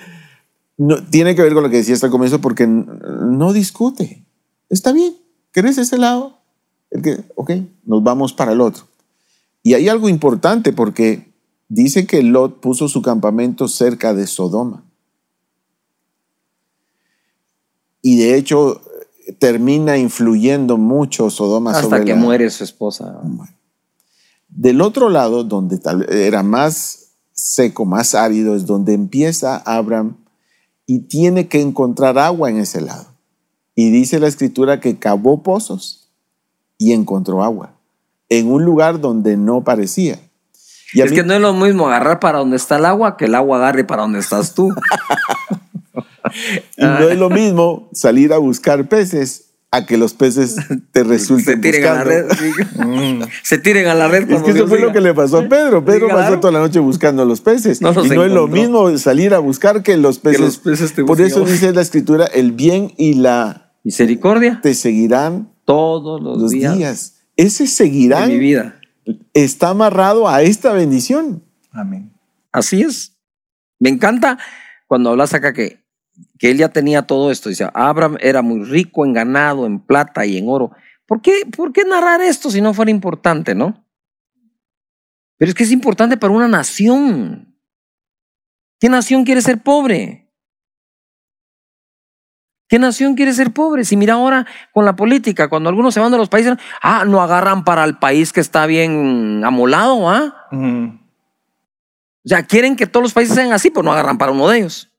no, 0.79 1.03
tiene 1.05 1.35
que 1.35 1.43
ver 1.43 1.53
con 1.55 1.63
lo 1.63 1.71
que 1.71 1.77
decía 1.79 1.95
hasta 1.95 2.07
el 2.07 2.13
comienzo, 2.13 2.41
porque 2.41 2.67
no 2.67 3.53
discute. 3.53 4.25
Está 4.71 4.93
bien, 4.93 5.15
¿querés 5.53 5.77
ese 5.79 5.99
lado? 5.99 6.39
El 6.91 7.03
que, 7.03 7.19
ok, 7.35 7.51
nos 7.85 8.03
vamos 8.03 8.33
para 8.33 8.53
el 8.53 8.61
otro. 8.61 8.85
Y 9.63 9.75
hay 9.75 9.89
algo 9.89 10.09
importante 10.09 10.73
porque 10.73 11.33
dice 11.69 12.07
que 12.07 12.23
Lot 12.23 12.61
puso 12.61 12.89
su 12.89 13.03
campamento 13.03 13.67
cerca 13.69 14.15
de 14.15 14.27
Sodoma. 14.27 14.85
Y 18.03 18.17
de 18.17 18.37
hecho 18.37 18.81
termina 19.39 19.99
influyendo 19.99 20.77
mucho 20.79 21.31
Sodoma 21.31 21.73
Hasta 21.73 21.83
sobre 21.83 22.05
que 22.05 22.13
la- 22.13 22.17
muere 22.21 22.49
su 22.51 22.63
esposa. 22.63 23.21
del 24.49 24.81
otro 24.81 25.09
lado, 25.11 25.43
donde 25.43 25.79
tal, 25.79 26.07
era 26.13 26.43
más 26.45 27.06
seco, 27.37 27.85
más 27.85 28.15
árido, 28.15 28.57
es 28.57 28.67
donde 28.67 28.95
empieza 28.95 29.59
Abraham 29.59 30.17
y 30.87 31.01
tiene 31.01 31.49
que 31.49 31.61
encontrar 31.61 32.19
agua 32.19 32.51
en 32.51 32.59
ese 32.59 32.81
lado. 32.81 33.07
Y 33.75 33.91
dice 33.91 34.19
la 34.19 34.27
escritura 34.27 34.81
que 34.81 34.99
cavó 34.99 35.43
pozos 35.43 36.09
y 36.79 36.93
encontró 36.93 37.45
agua 37.45 37.75
en 38.29 38.51
un 38.51 38.65
lugar 38.65 39.01
donde 39.01 39.37
no 39.37 39.63
parecía. 39.63 40.19
Y 40.95 41.03
es 41.03 41.11
mí- 41.11 41.17
que 41.17 41.23
no 41.23 41.35
es 41.35 41.41
lo 41.41 41.53
mismo 41.53 41.87
agarrar 41.87 42.19
para 42.21 42.39
donde 42.39 42.57
está 42.57 42.77
el 42.77 42.87
agua 42.87 43.17
que 43.17 43.27
el 43.27 43.35
agua 43.35 43.59
agarre 43.59 43.85
para 43.85 44.03
donde 44.03 44.19
estás 44.21 44.55
tú. 44.55 44.75
y 46.77 46.85
no 46.85 47.09
es 47.09 47.19
lo 47.19 47.31
mismo 47.31 47.89
salir 47.93 48.33
a 48.33 48.39
buscar 48.39 48.89
peces 48.89 49.46
a 49.77 49.87
que 49.87 49.97
los 49.97 50.15
peces 50.15 50.57
te 50.93 51.05
resulten 51.05 51.45
se 51.45 51.57
tiren 51.59 51.85
a 51.85 51.95
la 51.95 52.05
buscando. 52.05 52.35
red. 52.35 52.87
Mm. 52.87 53.23
se 53.43 53.59
tiren 53.59 53.87
a 53.89 53.95
la 53.95 54.09
red. 54.09 54.31
Es 54.31 54.43
que 54.43 54.51
eso 54.53 54.67
fue 54.67 54.81
lo 54.81 54.93
que 54.93 55.01
le 55.01 55.15
pasó 55.15 55.39
a 55.39 55.49
Pedro. 55.49 55.85
Pedro 55.85 56.09
pasó 56.09 56.19
claro. 56.19 56.41
toda 56.41 56.53
la 56.53 56.61
noche 56.61 56.79
buscando 56.79 57.25
los 57.25 57.41
peces. 57.41 57.81
No 57.81 57.91
y 58.05 58.09
no 58.09 58.25
es 58.25 58.33
lo 58.33 58.49
mismo 58.49 58.97
salir 58.99 59.35
a 59.35 59.39
buscar 59.39 59.83
que 59.83 59.97
los 59.97 60.19
Que 60.19 60.31
peces. 60.31 60.41
los 60.41 60.59
peces 60.59 60.93
te 60.95 61.05
Por 61.05 61.21
eso 61.21 61.45
a 61.45 61.49
dice 61.49 61.73
la 61.73 61.83
escritura, 61.83 62.27
el 62.27 62.53
bien 62.53 62.93
y 62.97 63.15
la 63.15 63.73
Misericordia 63.85 64.61
te 64.63 64.75
seguirán 64.75 65.53
todos 65.65 66.21
los, 66.21 66.43
los 66.43 66.51
días, 66.51 66.77
días. 66.77 67.15
Ese 67.37 67.67
seguirán 67.67 68.29
mi 68.29 68.39
vida. 68.39 68.81
está 69.35 69.69
amarrado 69.69 70.29
a 70.29 70.43
esta 70.43 70.73
bendición. 70.73 71.43
Amén. 71.71 72.13
Así 72.51 72.83
es. 72.83 73.17
Me 73.79 73.91
encanta 73.91 74.39
cuando 74.87 75.11
hablas 75.11 75.35
acá 75.35 75.53
que, 75.53 75.85
que 76.39 76.51
él 76.51 76.59
ya 76.59 76.69
tenía 76.69 77.03
todo 77.03 77.31
esto. 77.31 77.49
Dice, 77.49 77.69
Abraham 77.75 78.19
era 78.21 78.43
muy 78.43 78.65
rico 78.65 79.05
en 79.05 79.13
ganado, 79.13 79.67
en 79.67 79.81
plata 79.81 80.27
y 80.27 80.37
en 80.37 80.49
oro. 80.49 80.73
¿Por 81.07 81.21
qué, 81.21 81.43
¿Por 81.57 81.73
qué 81.73 81.85
narrar 81.85 82.21
esto 82.21 82.51
si 82.51 82.61
no 82.61 82.75
fuera 82.75 82.91
importante, 82.91 83.55
no? 83.55 83.85
Pero 85.39 85.51
es 85.51 85.55
que 85.55 85.65
es 85.65 85.73
importante 85.73 86.17
para 86.17 86.33
una 86.33 86.49
nación. 86.49 87.57
¿Qué 88.81 88.89
nación 88.89 89.25
quiere 89.25 89.43
ser 89.43 89.63
pobre? 89.63 90.27
¿Qué 92.69 92.79
nación 92.79 93.15
quiere 93.15 93.33
ser 93.33 93.53
pobre? 93.53 93.85
Si 93.85 93.97
mira 93.97 94.15
ahora 94.15 94.47
con 94.73 94.85
la 94.85 94.97
política, 94.97 95.49
cuando 95.49 95.69
algunos 95.69 95.95
se 95.95 96.01
van 96.01 96.11
de 96.11 96.19
los 96.19 96.29
países, 96.29 96.57
ah, 96.83 97.05
no 97.07 97.23
agarran 97.23 97.65
para 97.65 97.85
el 97.85 97.99
país 97.99 98.33
que 98.33 98.41
está 98.41 98.67
bien 98.67 99.43
amolado, 99.45 100.09
¿ah? 100.11 100.49
O 102.25 102.29
sea, 102.29 102.43
quieren 102.43 102.75
que 102.75 102.89
todos 102.89 103.05
los 103.05 103.13
países 103.13 103.37
sean 103.37 103.53
así, 103.53 103.71
pues 103.71 103.85
no 103.85 103.93
agarran 103.93 104.19
para 104.19 104.33
uno 104.33 104.49
de 104.49 104.59
ellos, 104.59 104.91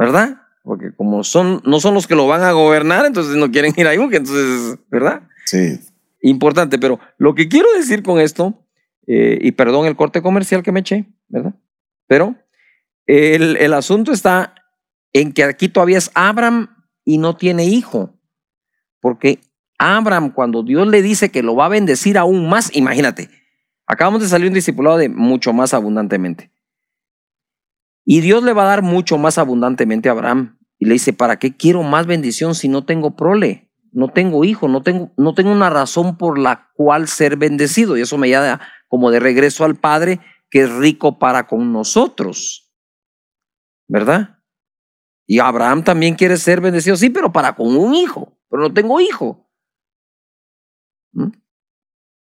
¿verdad? 0.00 0.40
Porque 0.62 0.94
como 0.94 1.22
son, 1.24 1.60
no 1.66 1.78
son 1.78 1.92
los 1.92 2.06
que 2.06 2.14
lo 2.14 2.26
van 2.26 2.42
a 2.42 2.52
gobernar, 2.52 3.04
entonces 3.04 3.36
no 3.36 3.50
quieren 3.50 3.74
ir 3.76 3.86
ahí, 3.86 3.98
porque 3.98 4.16
entonces, 4.16 4.78
¿verdad? 4.90 5.24
Sí. 5.44 5.78
Importante, 6.22 6.78
pero 6.78 6.98
lo 7.18 7.34
que 7.34 7.48
quiero 7.48 7.70
decir 7.76 8.02
con 8.02 8.18
esto, 8.18 8.66
eh, 9.06 9.38
y 9.42 9.52
perdón 9.52 9.84
el 9.84 9.96
corte 9.96 10.22
comercial 10.22 10.62
que 10.62 10.72
me 10.72 10.80
eché, 10.80 11.04
¿verdad? 11.28 11.54
Pero 12.06 12.34
el, 13.04 13.58
el 13.58 13.74
asunto 13.74 14.10
está 14.10 14.54
en 15.12 15.34
que 15.34 15.44
aquí 15.44 15.68
todavía 15.68 15.98
es 15.98 16.10
Abraham 16.14 16.70
y 17.04 17.18
no 17.18 17.36
tiene 17.36 17.66
hijo, 17.66 18.18
porque 19.00 19.40
Abraham 19.78 20.32
cuando 20.32 20.62
Dios 20.62 20.88
le 20.88 21.02
dice 21.02 21.30
que 21.30 21.42
lo 21.42 21.56
va 21.56 21.66
a 21.66 21.70
bendecir 21.70 22.16
aún 22.16 22.48
más, 22.48 22.74
imagínate, 22.74 23.28
acabamos 23.86 24.22
de 24.22 24.28
salir 24.28 24.48
un 24.48 24.54
discipulado 24.54 24.96
de 24.96 25.10
mucho 25.10 25.52
más 25.52 25.74
abundantemente. 25.74 26.50
Y 28.04 28.20
Dios 28.20 28.42
le 28.42 28.52
va 28.52 28.62
a 28.62 28.66
dar 28.66 28.82
mucho 28.82 29.18
más 29.18 29.38
abundantemente 29.38 30.08
a 30.08 30.12
Abraham. 30.12 30.58
Y 30.78 30.86
le 30.86 30.94
dice, 30.94 31.12
¿para 31.12 31.38
qué 31.38 31.56
quiero 31.56 31.82
más 31.82 32.06
bendición 32.06 32.54
si 32.54 32.68
no 32.68 32.84
tengo 32.84 33.14
prole? 33.14 33.70
No 33.92 34.08
tengo 34.08 34.44
hijo, 34.44 34.68
no 34.68 34.82
tengo, 34.82 35.12
no 35.16 35.34
tengo 35.34 35.52
una 35.52 35.68
razón 35.68 36.16
por 36.16 36.38
la 36.38 36.70
cual 36.74 37.08
ser 37.08 37.36
bendecido. 37.36 37.96
Y 37.96 38.00
eso 38.00 38.16
me 38.16 38.28
lleva 38.28 38.60
como 38.88 39.10
de 39.10 39.20
regreso 39.20 39.64
al 39.64 39.76
Padre, 39.76 40.20
que 40.48 40.62
es 40.62 40.72
rico 40.72 41.18
para 41.18 41.46
con 41.46 41.72
nosotros. 41.72 42.72
¿Verdad? 43.88 44.38
Y 45.26 45.38
Abraham 45.38 45.84
también 45.84 46.14
quiere 46.14 46.36
ser 46.36 46.60
bendecido, 46.60 46.96
sí, 46.96 47.10
pero 47.10 47.32
para 47.32 47.54
con 47.54 47.76
un 47.76 47.94
hijo. 47.94 48.36
Pero 48.48 48.62
no 48.62 48.74
tengo 48.74 49.00
hijo. 49.00 49.48
¿Mm? 51.12 51.30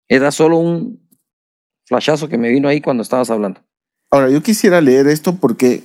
Era 0.08 0.30
solo 0.30 0.58
un 0.58 1.06
flashazo 1.86 2.28
que 2.28 2.38
me 2.38 2.50
vino 2.50 2.68
ahí 2.68 2.80
cuando 2.80 3.02
estabas 3.02 3.30
hablando. 3.30 3.60
Ahora, 4.14 4.30
yo 4.30 4.44
quisiera 4.44 4.80
leer 4.80 5.08
esto 5.08 5.34
porque 5.40 5.82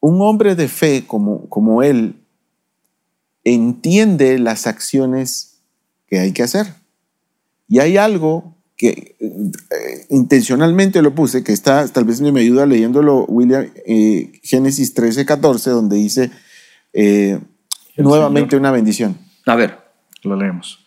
un 0.00 0.20
hombre 0.20 0.54
de 0.54 0.68
fe 0.68 1.04
como, 1.06 1.48
como 1.48 1.82
él 1.82 2.16
entiende 3.42 4.38
las 4.38 4.66
acciones 4.66 5.62
que 6.06 6.18
hay 6.18 6.32
que 6.32 6.42
hacer. 6.42 6.66
Y 7.68 7.78
hay 7.78 7.96
algo 7.96 8.54
que 8.76 9.16
eh, 9.18 10.06
intencionalmente 10.10 11.00
lo 11.00 11.14
puse, 11.14 11.42
que 11.42 11.54
está, 11.54 11.88
tal 11.88 12.04
vez 12.04 12.20
me 12.20 12.38
ayuda 12.38 12.66
leyéndolo 12.66 13.24
William, 13.28 13.66
eh, 13.86 14.32
Génesis 14.42 14.92
13, 14.92 15.24
14, 15.24 15.70
donde 15.70 15.96
dice 15.96 16.32
eh, 16.92 17.40
nuevamente 17.96 18.50
Señor. 18.50 18.60
una 18.60 18.72
bendición. 18.72 19.16
A 19.46 19.56
ver, 19.56 19.78
Lo 20.22 20.36
leemos. 20.36 20.84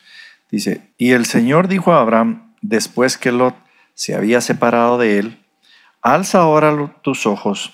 Dice, 0.51 0.91
y 0.99 1.13
el 1.13 1.25
Señor 1.25 1.67
dijo 1.67 1.91
a 1.91 2.01
Abraham, 2.01 2.53
después 2.61 3.17
que 3.17 3.31
Lot 3.31 3.55
se 3.95 4.13
había 4.13 4.41
separado 4.41 4.99
de 4.99 5.17
él, 5.17 5.37
alza 6.13 6.39
ahora 6.39 6.93
tus 7.01 7.25
ojos 7.25 7.73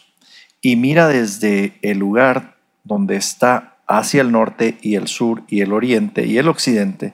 y 0.60 0.76
mira 0.76 1.08
desde 1.08 1.78
el 1.84 2.00
lugar 2.00 2.56
donde 2.84 3.16
está 3.16 3.76
hacia 3.88 4.22
el 4.22 4.32
norte 4.32 4.78
y 4.82 4.96
el 4.96 5.08
sur 5.08 5.44
y 5.48 5.62
el 5.62 5.72
oriente 5.72 6.26
y 6.26 6.38
el 6.40 6.48
occidente, 6.48 7.14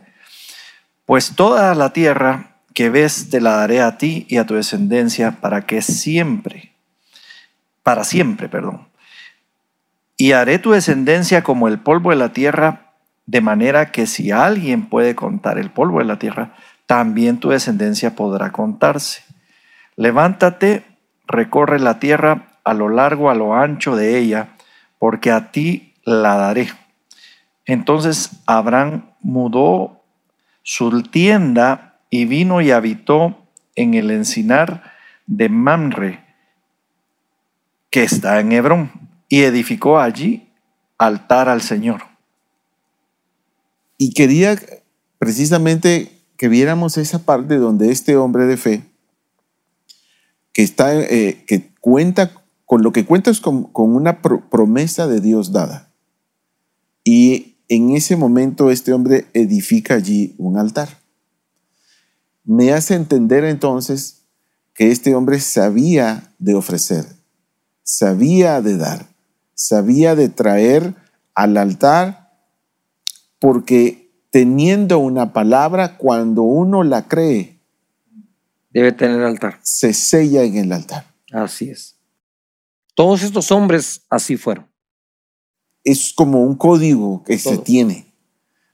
pues 1.06 1.36
toda 1.36 1.76
la 1.76 1.92
tierra 1.92 2.56
que 2.74 2.90
ves 2.90 3.30
te 3.30 3.42
la 3.42 3.52
daré 3.58 3.82
a 3.82 3.98
ti 3.98 4.26
y 4.30 4.38
a 4.38 4.46
tu 4.46 4.56
descendencia 4.56 5.42
para 5.42 5.66
que 5.66 5.82
siempre, 5.82 6.74
para 7.84 8.06
siempre, 8.06 8.48
perdón. 8.48 8.88
Y 10.16 10.32
haré 10.32 10.60
tu 10.60 10.72
descendencia 10.72 11.44
como 11.44 11.68
el 11.68 11.80
polvo 11.80 12.12
de 12.12 12.16
la 12.16 12.32
tierra, 12.32 12.94
de 13.26 13.42
manera 13.42 13.92
que 13.92 14.08
si 14.08 14.32
alguien 14.32 14.88
puede 14.88 15.16
contar 15.16 15.58
el 15.58 15.70
polvo 15.70 16.00
de 16.00 16.06
la 16.06 16.20
tierra, 16.20 16.56
también 16.86 17.40
tu 17.40 17.50
descendencia 17.50 18.16
podrá 18.16 18.52
contarse. 18.52 19.24
Levántate, 19.96 20.84
recorre 21.30 21.80
la 21.80 22.00
tierra 22.00 22.58
a 22.66 22.74
lo 22.74 22.90
largo, 22.90 23.30
a 23.30 23.36
lo 23.36 23.56
ancho 23.56 23.96
de 23.96 24.18
ella, 24.18 24.56
porque 24.98 25.32
a 25.32 25.52
ti 25.52 25.94
la 26.04 26.36
daré. 26.36 26.70
Entonces 27.66 28.32
Abraham 28.46 29.12
mudó 29.22 30.02
su 30.64 31.04
tienda 31.04 32.00
y 32.10 32.26
vino 32.26 32.62
y 32.62 32.72
habitó 32.72 33.38
en 33.76 33.94
el 33.94 34.12
encinar 34.12 34.84
de 35.28 35.48
Mamre, 35.48 36.26
que 37.92 38.04
está 38.04 38.40
en 38.40 38.52
Hebrón, 38.52 38.92
y 39.30 39.42
edificó 39.44 40.00
allí 40.00 40.50
altar 40.98 41.48
al 41.48 41.62
Señor. 41.62 42.02
Y 43.98 44.14
quería 44.14 44.56
precisamente 45.20 46.12
que 46.38 46.48
viéramos 46.48 46.98
esa 46.98 47.20
parte 47.20 47.58
donde 47.58 47.92
este 47.92 48.16
hombre 48.16 48.46
de 48.46 48.58
fe, 48.58 48.89
que, 50.60 50.64
está, 50.64 50.94
eh, 50.94 51.46
que 51.48 51.74
cuenta, 51.80 52.34
con 52.66 52.82
lo 52.82 52.92
que 52.92 53.06
cuenta 53.06 53.32
es 53.32 53.40
con, 53.40 53.72
con 53.72 53.96
una 53.96 54.22
pro- 54.22 54.50
promesa 54.50 55.08
de 55.08 55.22
Dios 55.22 55.54
dada. 55.54 55.94
Y 57.06 57.60
en 57.70 57.92
ese 57.92 58.18
momento 58.18 58.70
este 58.70 58.92
hombre 58.92 59.28
edifica 59.34 59.94
allí 59.94 60.36
un 60.38 60.58
altar. 60.58 60.90
Me 62.44 62.74
hace 62.74 62.96
entender 62.96 63.46
entonces 63.46 64.26
que 64.74 64.92
este 64.92 65.16
hombre 65.16 65.40
sabía 65.40 66.34
de 66.40 66.56
ofrecer, 66.56 67.06
sabía 67.82 68.62
de 68.62 68.76
dar, 68.76 69.06
sabía 69.54 70.14
de 70.18 70.28
traer 70.28 70.94
al 71.36 71.56
altar 71.56 72.34
porque 73.40 74.12
teniendo 74.30 75.00
una 75.00 75.32
palabra, 75.32 75.96
cuando 75.98 76.42
uno 76.42 76.84
la 76.84 77.08
cree, 77.08 77.59
debe 78.80 78.92
tener 78.92 79.22
altar. 79.22 79.60
se 79.62 79.94
sella 79.94 80.44
en 80.44 80.58
el 80.58 80.72
altar. 80.72 81.14
Así 81.32 81.70
es. 81.70 81.98
Todos 82.96 83.24
estos 83.24 83.52
hombres 83.52 84.06
así 84.10 84.38
fueron. 84.38 84.68
Es 85.84 86.14
como 86.14 86.44
un 86.44 86.56
código 86.56 87.24
que 87.24 87.38
se 87.38 87.58
tiene 87.58 88.14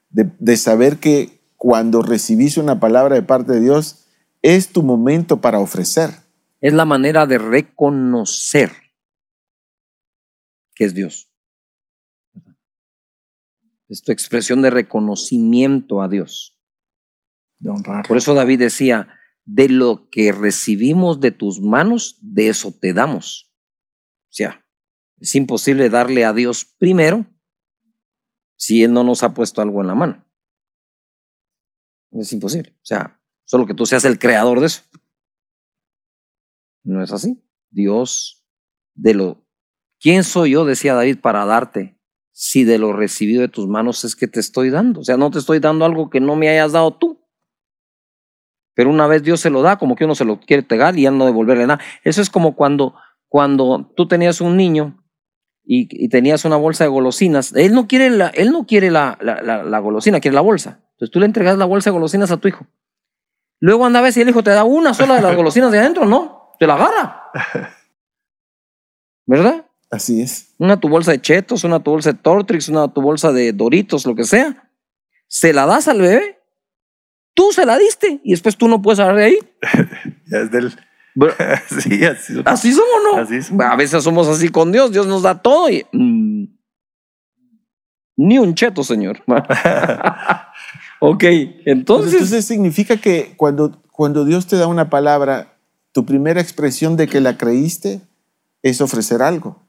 de, 0.10 0.32
de 0.40 0.58
saber 0.58 0.98
que 0.98 1.40
cuando 1.58 2.02
recibís 2.02 2.58
una 2.58 2.80
palabra 2.80 3.16
de 3.16 3.22
parte 3.22 3.54
de 3.54 3.62
Dios, 3.62 4.06
es 4.42 4.70
tu 4.70 4.84
momento 4.84 5.42
para 5.42 5.60
ofrecer. 5.60 6.12
Es 6.62 6.74
la 6.74 6.86
manera 6.86 7.26
de 7.26 7.38
reconocer 7.38 8.72
que 10.76 10.86
es 10.86 10.94
Dios. 10.94 11.32
Es 13.88 14.02
tu 14.04 14.12
expresión 14.12 14.62
de 14.62 14.70
reconocimiento 14.70 16.02
a 16.02 16.08
Dios. 16.08 16.60
De 17.60 17.70
honrar. 17.70 18.06
Por 18.08 18.18
eso 18.18 18.34
David 18.34 18.60
decía, 18.60 19.08
de 19.46 19.70
lo 19.70 20.10
que 20.10 20.32
recibimos 20.32 21.20
de 21.20 21.32
tus 21.32 21.62
manos, 21.62 22.18
de 22.22 22.50
eso 22.50 22.74
te 22.78 22.94
damos. 22.94 23.52
O 24.30 24.34
sea, 24.34 24.66
es 25.20 25.36
imposible 25.36 25.90
darle 25.90 26.26
a 26.26 26.34
Dios 26.34 26.66
primero 26.66 27.26
si 28.58 28.84
Él 28.84 28.94
no 28.94 29.04
nos 29.04 29.24
ha 29.24 29.34
puesto 29.34 29.62
algo 29.62 29.82
en 29.82 29.88
la 29.88 29.96
mano. 29.96 30.26
Es 32.12 32.32
imposible. 32.34 32.76
O 32.78 32.86
sea, 32.86 33.22
solo 33.46 33.66
que 33.66 33.74
tú 33.74 33.86
seas 33.86 34.06
el 34.06 34.20
creador 34.20 34.60
de 34.60 34.68
eso. 34.68 34.82
No 36.84 37.04
es 37.04 37.12
así. 37.12 37.42
Dios, 37.70 38.46
de 38.94 39.14
lo... 39.14 39.46
¿Quién 40.00 40.24
soy 40.24 40.52
yo, 40.52 40.66
decía 40.66 40.94
David, 40.94 41.20
para 41.20 41.46
darte 41.46 42.00
si 42.32 42.64
de 42.64 42.78
lo 42.78 42.94
recibido 42.94 43.42
de 43.42 43.48
tus 43.48 43.68
manos 43.68 44.04
es 44.04 44.16
que 44.16 44.28
te 44.28 44.40
estoy 44.40 44.70
dando? 44.70 45.02
O 45.02 45.04
sea, 45.04 45.18
no 45.18 45.32
te 45.32 45.40
estoy 45.40 45.60
dando 45.60 45.86
algo 45.86 46.10
que 46.10 46.20
no 46.20 46.36
me 46.36 46.50
hayas 46.50 46.74
dado 46.74 46.98
tú. 46.98 47.25
Pero 48.76 48.90
una 48.90 49.08
vez 49.08 49.24
Dios 49.24 49.40
se 49.40 49.50
lo 49.50 49.62
da, 49.62 49.78
como 49.78 49.96
que 49.96 50.06
uno 50.06 50.14
se 50.16 50.26
lo 50.26 50.40
quiere 50.40 50.62
pegar 50.64 50.98
y 50.98 51.04
ya 51.04 51.12
no 51.12 51.26
devolverle 51.26 51.66
nada. 51.66 51.82
Eso 52.04 52.22
es 52.22 52.30
como 52.30 52.56
cuando, 52.56 52.94
cuando 53.30 53.92
tú 53.96 54.08
tenías 54.08 54.42
un 54.42 54.58
niño 54.58 55.02
y, 55.64 55.88
y 55.92 56.10
tenías 56.10 56.46
una 56.46 56.58
bolsa 56.58 56.84
de 56.84 56.90
golosinas. 56.90 57.54
Él 57.56 57.74
no 57.74 57.88
quiere 57.88 58.10
la, 58.10 58.28
él 58.28 58.52
no 58.52 58.66
quiere 58.66 58.92
la, 58.92 59.18
la, 59.22 59.42
la- 59.42 59.64
la 59.64 59.80
golosina, 59.80 60.20
quiere 60.20 60.36
la 60.36 60.42
bolsa. 60.42 60.82
Entonces 60.92 61.12
tú 61.12 61.20
le 61.20 61.26
entregas 61.26 61.58
la 61.58 61.66
bolsa 61.66 61.90
de 61.90 61.94
golosinas 61.94 62.30
a 62.32 62.38
tu 62.38 62.48
hijo. 62.48 62.68
Luego 63.62 63.86
anda 63.86 64.00
a 64.00 64.02
ver 64.04 64.12
si 64.14 64.22
el 64.22 64.30
hijo 64.30 64.44
te 64.44 64.52
da 64.52 64.64
una 64.66 64.94
sola 64.94 65.16
de 65.16 65.22
las 65.22 65.36
golosinas 65.38 65.72
de 65.72 65.80
adentro, 65.80 66.06
no, 66.06 66.52
te 66.60 66.68
la 66.68 66.74
agarra. 66.76 67.24
¿Verdad? 69.26 69.66
Así 69.90 70.22
es. 70.22 70.54
Una 70.58 70.80
tu 70.80 70.90
bolsa 70.90 71.12
de 71.12 71.22
chetos, 71.22 71.64
una 71.64 71.80
tu 71.82 71.92
bolsa 71.92 72.12
de 72.12 72.18
Tortrix, 72.20 72.70
una 72.70 72.88
tu 72.94 73.02
bolsa 73.02 73.32
de 73.32 73.54
Doritos, 73.54 74.06
lo 74.06 74.16
que 74.16 74.24
sea. 74.24 74.70
Se 75.28 75.54
la 75.54 75.66
das 75.66 75.88
al 75.88 76.02
bebé. 76.02 76.40
Tú 77.36 77.52
se 77.52 77.66
la 77.66 77.78
diste 77.78 78.22
y 78.24 78.32
después 78.32 78.56
tú 78.56 78.68
no 78.68 78.82
puedes 78.82 79.00
agarrar 79.00 79.20
de 79.20 79.26
ahí. 79.26 79.38
Ya 80.28 80.40
es 80.40 80.52
del. 80.52 80.74
Bro, 81.14 81.32
sí, 81.80 82.04
así. 82.04 82.42
Así 82.46 82.72
somos, 82.72 82.96
¿no? 83.04 83.22
Así 83.22 83.42
somos. 83.44 83.66
A 83.66 83.76
veces 83.76 84.04
somos 84.04 84.28
así 84.28 84.50
con 84.50 84.72
Dios. 84.72 84.92
Dios 84.92 85.06
nos 85.06 85.22
da 85.22 85.40
todo 85.40 85.70
y. 85.70 85.86
mm, 85.92 86.46
ni 88.18 88.40
un 88.40 88.56
cheto, 88.56 88.84
señor. 88.84 89.22
ok, 91.00 91.24
entonces. 91.66 92.14
entonces 92.14 92.46
significa 92.46 92.98
que 92.98 93.34
cuando, 93.36 93.82
cuando 93.92 94.26
Dios 94.26 94.48
te 94.48 94.56
da 94.56 94.68
una 94.68 94.90
palabra, 94.90 95.58
tu 95.92 96.06
primera 96.06 96.42
expresión 96.42 96.96
de 96.96 97.08
que 97.08 97.22
la 97.22 97.38
creíste 97.38 98.02
es 98.64 98.82
ofrecer 98.82 99.22
algo. 99.22 99.62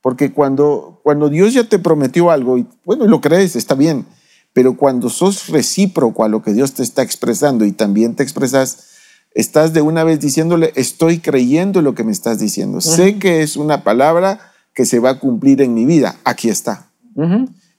Porque 0.00 0.32
cuando, 0.32 1.00
cuando 1.02 1.28
Dios 1.28 1.52
ya 1.52 1.64
te 1.64 1.78
prometió 1.78 2.30
algo, 2.30 2.58
y 2.58 2.66
bueno, 2.84 3.06
lo 3.06 3.20
crees, 3.20 3.56
está 3.56 3.74
bien, 3.74 4.06
pero 4.52 4.76
cuando 4.76 5.08
sos 5.08 5.48
recíproco 5.48 6.24
a 6.24 6.28
lo 6.28 6.42
que 6.42 6.52
Dios 6.52 6.74
te 6.74 6.82
está 6.82 7.02
expresando 7.02 7.64
y 7.64 7.72
también 7.72 8.14
te 8.16 8.22
expresas, 8.22 8.88
estás 9.34 9.72
de 9.72 9.80
una 9.82 10.04
vez 10.04 10.20
diciéndole, 10.20 10.72
estoy 10.76 11.18
creyendo 11.20 11.80
lo 11.82 11.94
que 11.94 12.04
me 12.04 12.12
estás 12.12 12.38
diciendo. 12.38 12.80
Sé 12.80 13.18
que 13.18 13.42
es 13.42 13.56
una 13.56 13.82
palabra 13.84 14.52
que 14.74 14.84
se 14.86 14.98
va 14.98 15.10
a 15.10 15.18
cumplir 15.20 15.62
en 15.62 15.74
mi 15.74 15.86
vida. 15.86 16.16
Aquí 16.24 16.48
está. 16.48 16.90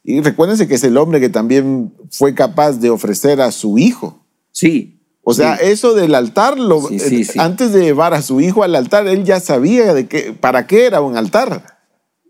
Y 0.03 0.21
recuérdense 0.21 0.67
que 0.67 0.75
es 0.75 0.83
el 0.83 0.97
hombre 0.97 1.19
que 1.19 1.29
también 1.29 1.93
fue 2.11 2.33
capaz 2.35 2.73
de 2.73 2.89
ofrecer 2.89 3.39
a 3.41 3.51
su 3.51 3.77
hijo. 3.77 4.25
Sí. 4.51 4.99
O 5.25 5.33
sea, 5.33 5.55
eso 5.55 5.93
del 5.93 6.15
altar, 6.15 6.59
lo- 6.59 6.89
Sí, 6.89 6.99
sí, 6.99 7.21
eh, 7.21 7.25
sí. 7.25 7.39
antes 7.39 7.71
de 7.71 7.81
llevar 7.81 8.13
a 8.13 8.21
su 8.21 8.41
hijo 8.41 8.63
al 8.63 8.75
altar, 8.75 9.07
él 9.07 9.23
ya 9.23 9.39
sabía 9.39 9.93
de 9.93 10.07
qué, 10.07 10.33
para 10.33 10.67
qué 10.67 10.85
era 10.85 10.99
un 11.01 11.15
altar. 11.15 11.79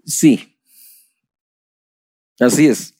Sí. 0.05 0.55
Así 2.39 2.67
es. 2.67 2.92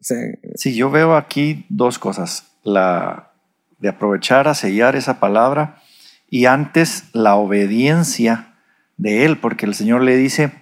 O 0.00 0.04
sea, 0.04 0.18
Sí, 0.54 0.74
yo 0.74 0.90
veo 0.90 1.16
aquí 1.16 1.66
dos 1.68 1.98
cosas. 1.98 2.46
La 2.62 3.30
de 3.80 3.88
aprovechar 3.88 4.46
a 4.46 4.54
sellar 4.54 4.94
esa 4.94 5.20
palabra 5.20 5.80
y 6.28 6.46
antes 6.46 7.04
la 7.12 7.34
obediencia 7.34 8.54
de 8.96 9.24
él, 9.24 9.38
porque 9.38 9.66
el 9.66 9.74
Señor 9.74 10.02
le 10.02 10.16
dice, 10.16 10.52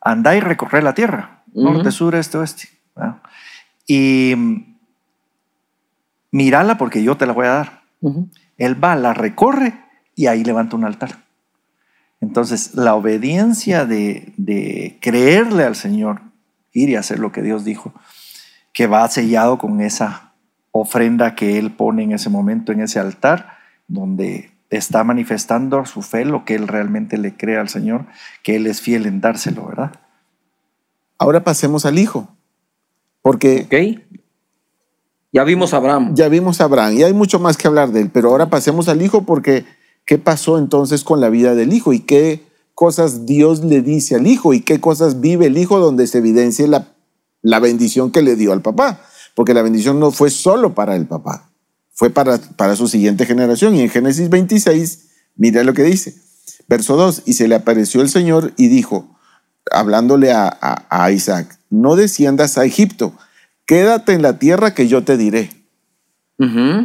anda 0.00 0.36
y 0.36 0.40
recorre 0.40 0.82
la 0.82 0.94
tierra, 0.94 1.42
norte, 1.54 1.90
sur, 1.90 2.14
este, 2.14 2.38
oeste. 2.38 2.68
¿verdad? 2.94 3.22
Y 3.86 4.34
mírala 6.30 6.76
porque 6.76 7.02
yo 7.02 7.16
te 7.16 7.26
la 7.26 7.32
voy 7.32 7.46
a 7.46 7.54
dar. 7.54 7.82
Él 8.58 8.82
va, 8.82 8.94
la 8.96 9.14
recorre 9.14 9.74
y 10.14 10.26
ahí 10.26 10.44
levanta 10.44 10.76
un 10.76 10.84
altar. 10.84 11.18
Entonces, 12.20 12.74
la 12.74 12.94
obediencia 12.94 13.86
de, 13.86 14.32
de 14.36 14.98
creerle 15.00 15.64
al 15.64 15.74
Señor, 15.74 16.20
ir 16.72 16.90
y 16.90 16.96
hacer 16.96 17.18
lo 17.18 17.32
que 17.32 17.42
Dios 17.42 17.64
dijo, 17.64 17.92
que 18.72 18.86
va 18.86 19.08
sellado 19.08 19.58
con 19.58 19.80
esa 19.80 20.32
ofrenda 20.70 21.34
que 21.34 21.58
Él 21.58 21.72
pone 21.72 22.02
en 22.02 22.12
ese 22.12 22.30
momento, 22.30 22.72
en 22.72 22.80
ese 22.80 22.98
altar, 22.98 23.58
donde 23.88 24.50
está 24.70 25.04
manifestando 25.04 25.84
su 25.84 26.02
fe, 26.02 26.24
lo 26.24 26.44
que 26.44 26.54
Él 26.54 26.68
realmente 26.68 27.18
le 27.18 27.36
cree 27.36 27.58
al 27.58 27.68
Señor, 27.68 28.06
que 28.42 28.56
Él 28.56 28.66
es 28.66 28.80
fiel 28.80 29.06
en 29.06 29.20
dárselo, 29.20 29.66
¿verdad? 29.66 29.92
Ahora 31.18 31.44
pasemos 31.44 31.84
al 31.84 31.98
hijo. 31.98 32.28
Porque 33.20 33.66
Ok. 33.66 34.18
Ya 35.34 35.44
vimos 35.44 35.72
a 35.72 35.78
Abraham. 35.78 36.14
ya 36.14 36.28
vimos 36.28 36.60
a 36.60 36.64
Abraham 36.64 36.92
y 36.92 37.02
hay 37.04 37.14
mucho 37.14 37.40
más 37.40 37.56
que 37.56 37.66
hablar 37.66 37.90
de 37.90 38.02
él, 38.02 38.10
pero 38.12 38.28
ahora 38.28 38.50
pasemos 38.50 38.88
al 38.88 39.00
hijo 39.00 39.22
porque 39.22 39.64
¿qué 40.04 40.18
pasó 40.18 40.58
entonces 40.58 41.04
con 41.04 41.22
la 41.22 41.30
vida 41.30 41.54
del 41.54 41.72
hijo 41.72 41.94
y 41.94 42.00
qué 42.00 42.42
cosas 42.74 43.24
Dios 43.24 43.64
le 43.64 43.80
dice 43.80 44.16
al 44.16 44.26
hijo 44.26 44.52
y 44.52 44.60
qué 44.60 44.78
cosas 44.78 45.20
vive 45.20 45.46
el 45.46 45.56
hijo 45.56 45.78
donde 45.78 46.06
se 46.06 46.18
evidencia 46.18 46.66
la, 46.66 46.91
la 47.42 47.58
bendición 47.60 48.10
que 48.10 48.22
le 48.22 48.36
dio 48.36 48.52
al 48.52 48.62
papá? 48.62 49.00
Porque 49.34 49.54
la 49.54 49.62
bendición 49.62 49.98
no 50.00 50.10
fue 50.10 50.30
solo 50.30 50.74
para 50.74 50.96
el 50.96 51.06
papá, 51.06 51.50
fue 51.92 52.10
para, 52.10 52.38
para 52.56 52.76
su 52.76 52.88
siguiente 52.88 53.26
generación. 53.26 53.74
Y 53.76 53.82
en 53.82 53.90
Génesis 53.90 54.28
26, 54.30 55.08
mira 55.36 55.62
lo 55.64 55.74
que 55.74 55.82
dice. 55.84 56.14
Verso 56.68 56.96
2, 56.96 57.22
y 57.26 57.32
se 57.34 57.48
le 57.48 57.54
apareció 57.54 58.00
el 58.02 58.08
Señor 58.08 58.52
y 58.56 58.68
dijo, 58.68 59.16
hablándole 59.70 60.32
a, 60.32 60.48
a- 60.60 60.86
a 61.04 61.10
Isaac, 61.12 61.58
no 61.70 61.96
desciendas 61.96 62.58
a 62.58 62.64
Egipto, 62.64 63.12
quédate 63.66 64.12
en 64.12 64.22
la 64.22 64.38
tierra 64.38 64.74
que 64.74 64.88
yo 64.88 65.02
te 65.04 65.16
diré 65.16 65.50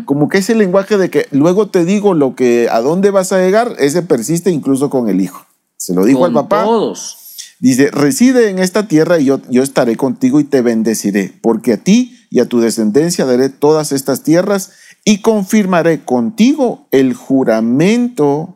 como 0.05 0.29
que 0.29 0.37
ese 0.37 0.53
lenguaje 0.55 0.97
de 0.97 1.09
que 1.09 1.27
luego 1.31 1.67
te 1.69 1.83
digo 1.83 2.13
lo 2.13 2.35
que 2.35 2.69
a 2.69 2.79
dónde 2.81 3.09
vas 3.11 3.31
a 3.31 3.39
llegar, 3.39 3.73
ese 3.79 4.03
persiste 4.03 4.51
incluso 4.51 4.89
con 4.89 5.09
el 5.09 5.19
hijo. 5.19 5.45
Se 5.77 5.93
lo 5.95 6.05
dijo 6.05 6.19
Con 6.19 6.27
al 6.29 6.33
papá. 6.33 6.63
Todos. 6.63 7.17
Dice, 7.59 7.89
reside 7.91 8.49
en 8.49 8.59
esta 8.59 8.87
tierra 8.87 9.19
y 9.19 9.25
yo, 9.25 9.41
yo 9.49 9.63
estaré 9.63 9.95
contigo 9.95 10.39
y 10.39 10.43
te 10.43 10.61
bendeciré, 10.61 11.33
porque 11.41 11.73
a 11.73 11.77
ti 11.77 12.17
y 12.29 12.39
a 12.39 12.45
tu 12.45 12.59
descendencia 12.59 13.25
daré 13.25 13.49
todas 13.49 13.91
estas 13.91 14.23
tierras 14.23 14.73
y 15.03 15.21
confirmaré 15.21 16.03
contigo 16.03 16.87
el 16.91 17.13
juramento. 17.13 18.55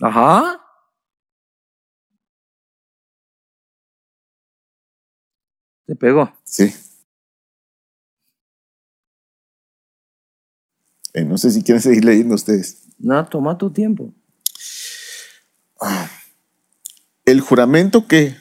Ajá. 0.00 0.60
Te 5.86 5.94
pegó. 5.94 6.32
Sí. 6.44 6.74
Eh, 11.12 11.24
no 11.24 11.38
sé 11.38 11.50
si 11.52 11.62
quieren 11.62 11.80
seguir 11.80 12.04
leyendo 12.04 12.34
ustedes. 12.34 12.82
No, 12.98 13.24
toma 13.26 13.56
tu 13.56 13.70
tiempo. 13.70 14.12
El 17.24 17.40
juramento 17.40 18.06
que 18.06 18.36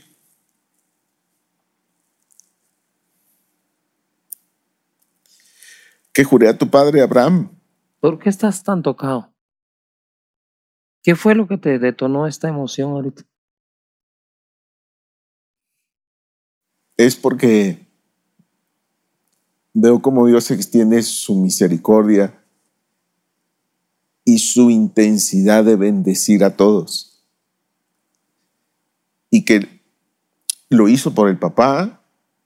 que 6.11 6.23
juré 6.23 6.47
a 6.47 6.57
tu 6.57 6.69
padre 6.69 7.01
Abraham. 7.01 7.49
¿Por 7.99 8.19
qué 8.19 8.29
estás 8.29 8.63
tan 8.63 8.83
tocado? 8.83 9.33
¿Qué 11.01 11.15
fue 11.15 11.33
lo 11.33 11.47
que 11.47 11.57
te 11.57 11.79
detonó 11.79 12.27
esta 12.27 12.47
emoción 12.47 12.91
ahorita? 12.91 13.23
es 16.97 17.15
porque 17.15 17.87
veo 19.73 20.01
cómo 20.01 20.27
Dios 20.27 20.51
extiende 20.51 21.01
su 21.03 21.35
misericordia 21.35 22.43
y 24.25 24.39
su 24.39 24.69
intensidad 24.69 25.63
de 25.65 25.75
bendecir 25.75 26.43
a 26.43 26.55
todos. 26.55 27.12
Y 29.35 29.45
que 29.45 29.81
lo 30.69 30.87
hizo 30.87 31.15
por 31.15 31.27
el 31.27 31.39
papá, 31.39 32.03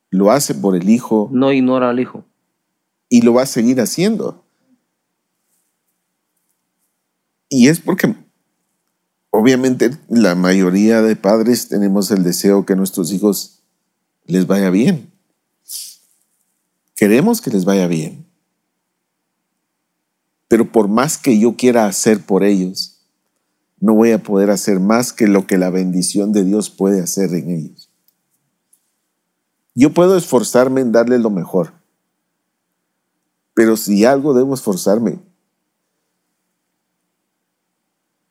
lo 0.09 0.31
hace 0.31 0.55
por 0.55 0.73
el 0.73 0.89
hijo 0.89 1.29
No 1.33 1.51
ignora 1.51 1.89
al 1.89 1.99
hijo. 1.99 2.23
y 3.09 3.23
lo 3.23 3.33
va 3.33 3.41
a 3.41 3.45
seguir 3.45 3.81
haciendo. 3.81 4.45
Y 7.49 7.67
es 7.67 7.81
porque 7.81 8.15
obviamente 9.31 9.91
la 10.07 10.35
mayoría 10.35 11.01
de 11.01 11.17
padres 11.17 11.67
tenemos 11.67 12.09
el 12.09 12.23
deseo 12.23 12.65
que 12.65 12.77
nuestros 12.77 13.11
hijos 13.11 13.59
les 14.25 14.47
vaya 14.47 14.69
bien. 14.69 15.11
Queremos 16.95 17.41
que 17.41 17.51
les 17.51 17.65
vaya 17.65 17.87
bien. 17.87 18.25
Pero 20.47 20.71
por 20.71 20.87
más 20.87 21.17
que 21.17 21.37
yo 21.37 21.57
quiera 21.57 21.85
hacer 21.85 22.25
por 22.25 22.45
ellos, 22.45 22.96
no 23.79 23.93
voy 23.93 24.11
a 24.11 24.23
poder 24.23 24.49
hacer 24.49 24.79
más 24.79 25.13
que 25.13 25.27
lo 25.27 25.45
que 25.45 25.57
la 25.57 25.69
bendición 25.69 26.31
de 26.31 26.43
Dios 26.43 26.69
puede 26.69 27.01
hacer 27.01 27.33
en 27.33 27.51
ellos. 27.51 27.91
Yo 29.75 29.93
puedo 29.93 30.17
esforzarme 30.17 30.81
en 30.81 30.91
darles 30.91 31.21
lo 31.21 31.29
mejor, 31.29 31.73
pero 33.53 33.77
si 33.77 34.05
algo 34.05 34.33
debo 34.33 34.55
esforzarme, 34.55 35.19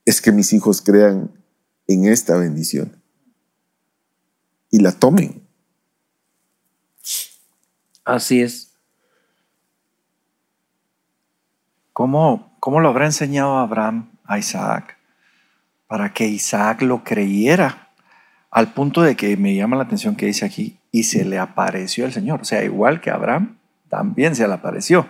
es 0.05 0.21
que 0.21 0.33
mis 0.33 0.53
hijos 0.53 0.83
crean 0.83 1.31
en 1.87 2.07
esta 2.07 2.37
bendición 2.37 3.01
y 4.71 4.81
la 4.81 4.93
tomen. 4.93 5.47
Así 8.05 8.41
es. 8.41 8.73
¿Cómo, 11.93 12.57
¿Cómo 12.61 12.81
lo 12.81 12.89
habrá 12.89 13.07
enseñado 13.07 13.57
Abraham 13.57 14.11
a 14.25 14.39
Isaac 14.39 14.96
para 15.87 16.13
que 16.13 16.27
Isaac 16.27 16.83
lo 16.83 17.05
creyera? 17.05 17.89
Al 18.51 18.73
punto 18.73 19.03
de 19.03 19.17
que 19.17 19.37
me 19.37 19.55
llama 19.55 19.77
la 19.77 19.85
atención 19.85 20.17
que 20.17 20.27
dice 20.27 20.45
aquí, 20.45 20.79
y 20.91 21.03
se 21.03 21.25
le 21.25 21.39
apareció 21.39 22.07
el 22.07 22.13
Señor. 22.13 22.41
O 22.41 22.45
sea, 22.45 22.65
igual 22.65 23.01
que 23.01 23.11
Abraham, 23.11 23.59
también 23.89 24.35
se 24.35 24.49
le 24.49 24.55
apareció. 24.55 25.07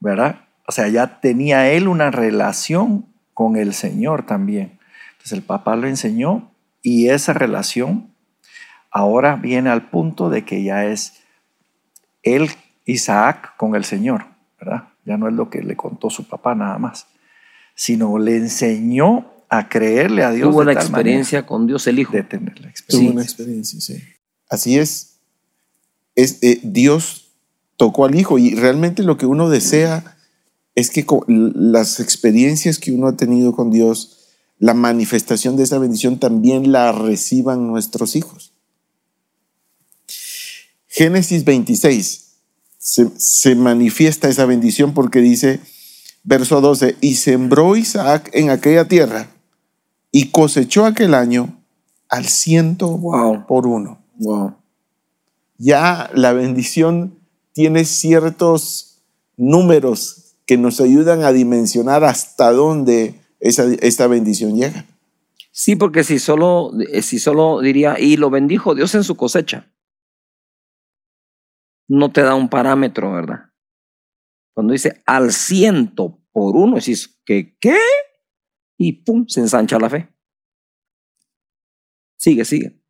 ¿Verdad? 0.00 0.46
O 0.66 0.72
sea, 0.72 0.88
ya 0.88 1.20
tenía 1.20 1.70
él 1.70 1.88
una 1.88 2.10
relación 2.10 3.06
con 3.34 3.56
el 3.56 3.74
Señor 3.74 4.24
también. 4.24 4.78
Entonces 5.12 5.32
el 5.32 5.42
papá 5.42 5.76
lo 5.76 5.86
enseñó 5.86 6.52
Y 6.82 7.08
esa 7.08 7.32
relación 7.32 8.14
ahora 8.90 9.36
viene 9.36 9.68
al 9.68 9.90
punto 9.90 10.30
de 10.30 10.44
que 10.44 10.62
ya 10.62 10.86
es 10.86 11.22
él, 12.22 12.48
Isaac, 12.86 13.56
con 13.56 13.74
el 13.74 13.84
Señor, 13.84 14.24
¿verdad? 14.58 14.88
Ya 15.04 15.18
no 15.18 15.28
es 15.28 15.34
lo 15.34 15.50
que 15.50 15.62
le 15.62 15.76
contó 15.76 16.08
su 16.08 16.26
papá 16.26 16.54
nada 16.54 16.78
más, 16.78 17.08
sino 17.74 18.18
le 18.18 18.36
enseñó 18.36 19.32
a 19.48 19.68
creerle 19.68 20.24
a 20.24 20.32
Dios. 20.32 20.50
Tuvo 20.50 20.60
de 20.60 20.66
la 20.66 20.74
tal 20.74 20.82
experiencia 20.84 21.46
con 21.46 21.66
Dios 21.66 21.86
el 21.86 21.98
Hijo. 21.98 22.12
de 22.12 22.22
tener 22.22 22.54
la 22.60 22.60
Tuvo 22.60 22.68
experiencia. 22.70 23.12
una 23.12 23.22
experiencia, 23.22 23.80
sí. 23.80 24.02
Así 24.48 24.78
es. 24.78 25.18
es 26.14 26.38
eh, 26.42 26.60
Dios 26.62 27.32
tocó 27.76 28.04
al 28.04 28.14
Hijo 28.14 28.38
y 28.38 28.54
realmente 28.54 29.02
lo 29.02 29.16
que 29.16 29.26
uno 29.26 29.48
desea 29.48 30.16
es 30.74 30.90
que 30.90 31.06
con 31.06 31.24
las 31.26 32.00
experiencias 32.00 32.78
que 32.78 32.92
uno 32.92 33.08
ha 33.08 33.16
tenido 33.16 33.52
con 33.52 33.70
Dios, 33.70 34.18
la 34.58 34.74
manifestación 34.74 35.56
de 35.56 35.62
esa 35.62 35.78
bendición 35.78 36.18
también 36.18 36.72
la 36.72 36.92
reciban 36.92 37.66
nuestros 37.66 38.16
hijos. 38.16 38.52
Génesis 40.86 41.44
26 41.44 42.26
se, 42.78 43.10
se 43.16 43.54
manifiesta 43.54 44.28
esa 44.28 44.46
bendición 44.46 44.94
porque 44.94 45.20
dice, 45.20 45.60
verso 46.24 46.60
12, 46.60 46.96
y 47.00 47.16
sembró 47.16 47.76
Isaac 47.76 48.30
en 48.32 48.50
aquella 48.50 48.86
tierra 48.86 49.35
y 50.16 50.30
cosechó 50.30 50.86
aquel 50.86 51.12
año 51.12 51.62
al 52.08 52.24
ciento 52.24 52.88
Wow. 52.88 53.46
por 53.46 53.66
uno. 53.66 53.98
Wow. 54.14 54.54
Ya 55.58 56.10
la 56.14 56.32
bendición 56.32 57.18
tiene 57.52 57.84
ciertos 57.84 59.02
números 59.36 60.36
que 60.46 60.56
nos 60.56 60.80
ayudan 60.80 61.22
a 61.22 61.32
dimensionar 61.32 62.02
hasta 62.02 62.50
dónde 62.50 63.20
esa, 63.40 63.64
esta 63.82 64.06
bendición 64.06 64.56
llega. 64.56 64.86
Sí, 65.52 65.76
porque 65.76 66.02
si 66.02 66.18
solo, 66.18 66.72
eh, 66.90 67.02
si 67.02 67.18
solo 67.18 67.60
diría, 67.60 68.00
y 68.00 68.16
lo 68.16 68.30
bendijo 68.30 68.74
Dios 68.74 68.94
en 68.94 69.04
su 69.04 69.16
cosecha, 69.16 69.70
no 71.88 72.10
te 72.10 72.22
da 72.22 72.34
un 72.34 72.48
parámetro, 72.48 73.12
¿verdad? 73.12 73.50
Cuando 74.54 74.72
dice 74.72 75.02
al 75.04 75.30
ciento 75.32 76.18
por 76.32 76.56
uno, 76.56 76.76
decís, 76.76 77.20
¿qué? 77.26 77.54
¿Qué? 77.60 77.76
Y 78.78 78.92
pum, 78.92 79.26
se 79.28 79.40
ensancha 79.40 79.78
la 79.78 79.90
fe. 79.90 80.08
Sigue, 82.16 82.44
sigue. 82.44 82.80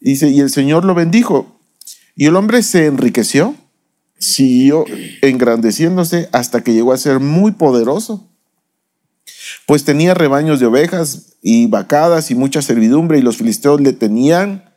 Dice, 0.00 0.30
y 0.30 0.40
el 0.40 0.50
Señor 0.50 0.84
lo 0.84 0.94
bendijo. 0.94 1.60
Y 2.14 2.26
el 2.26 2.36
hombre 2.36 2.62
se 2.62 2.86
enriqueció, 2.86 3.54
siguió 4.18 4.84
engrandeciéndose 5.22 6.28
hasta 6.32 6.62
que 6.62 6.74
llegó 6.74 6.92
a 6.92 6.98
ser 6.98 7.20
muy 7.20 7.52
poderoso. 7.52 8.28
Pues 9.66 9.84
tenía 9.84 10.14
rebaños 10.14 10.60
de 10.60 10.66
ovejas 10.66 11.36
y 11.40 11.66
vacadas 11.66 12.30
y 12.30 12.34
mucha 12.34 12.62
servidumbre 12.62 13.18
y 13.18 13.22
los 13.22 13.36
filisteos 13.36 13.80
le 13.80 13.92
tenían 13.92 14.72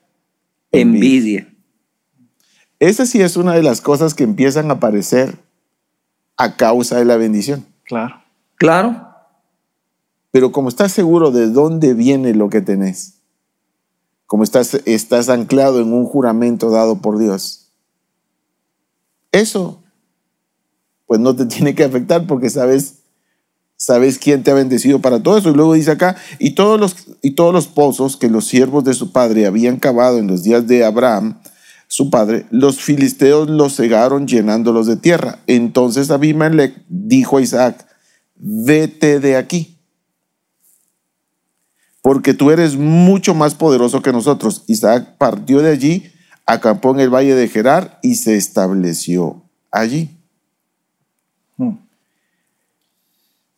Envidia. 0.71 1.47
Esa 2.79 3.05
sí 3.05 3.21
es 3.21 3.37
una 3.37 3.53
de 3.53 3.63
las 3.63 3.81
cosas 3.81 4.13
que 4.13 4.23
empiezan 4.23 4.69
a 4.69 4.75
aparecer 4.75 5.35
a 6.37 6.57
causa 6.57 6.97
de 6.97 7.05
la 7.05 7.15
bendición. 7.15 7.65
Claro. 7.83 8.21
Claro. 8.55 9.04
Pero 10.35 10.51
como 10.51 10.67
estás 10.67 10.91
seguro 10.91 11.31
de 11.31 11.47
dónde 11.47 11.93
viene 11.93 12.33
lo 12.33 12.49
que 12.49 12.59
tenés, 12.59 13.19
como 14.25 14.43
estás, 14.43 14.81
estás 14.83 15.29
anclado 15.29 15.79
en 15.79 15.93
un 15.93 16.03
juramento 16.03 16.69
dado 16.69 17.01
por 17.01 17.17
Dios, 17.17 17.69
eso 19.31 19.81
pues 21.05 21.21
no 21.21 21.37
te 21.37 21.45
tiene 21.45 21.73
que 21.73 21.85
afectar 21.85 22.27
porque 22.27 22.49
sabes, 22.49 22.95
sabes 23.77 24.19
quién 24.19 24.43
te 24.43 24.51
ha 24.51 24.55
bendecido 24.55 24.99
para 24.99 25.23
todo 25.23 25.37
eso. 25.37 25.51
Y 25.51 25.53
luego 25.53 25.71
dice 25.71 25.91
acá, 25.91 26.17
y 26.37 26.51
todos 26.51 26.77
los, 26.81 26.97
y 27.21 27.31
todos 27.31 27.53
los 27.53 27.67
pozos 27.67 28.17
que 28.17 28.29
los 28.29 28.45
siervos 28.45 28.83
de 28.83 28.93
su 28.93 29.13
padre 29.13 29.45
habían 29.45 29.77
cavado 29.77 30.17
en 30.17 30.27
los 30.27 30.43
días 30.43 30.67
de 30.67 30.83
Abraham, 30.83 31.39
su 31.87 32.09
padre, 32.09 32.45
los 32.51 32.81
filisteos 32.81 33.49
los 33.49 33.77
cegaron 33.77 34.27
llenándolos 34.27 34.85
de 34.85 34.97
tierra. 34.97 35.39
Entonces 35.47 36.11
Abimelech 36.11 36.83
dijo 36.89 37.37
a 37.37 37.41
Isaac, 37.41 37.87
vete 38.35 39.21
de 39.21 39.37
aquí, 39.37 39.74
porque 42.05 42.35
tú 42.35 42.51
eres 42.51 42.77
mucho 42.77 43.33
más 43.33 43.55
poderoso 43.55 44.03
que 44.03 44.11
nosotros. 44.11 44.63
Isaac 44.67 45.15
partió 45.17 45.63
de 45.63 45.71
allí, 45.71 46.11
acampó 46.45 46.91
en 46.91 46.99
el 46.99 47.09
valle 47.09 47.33
de 47.33 47.47
Gerar 47.47 47.97
y 48.03 48.13
se 48.13 48.37
estableció 48.37 49.41
allí. 49.71 50.15
Mm. 51.57 51.71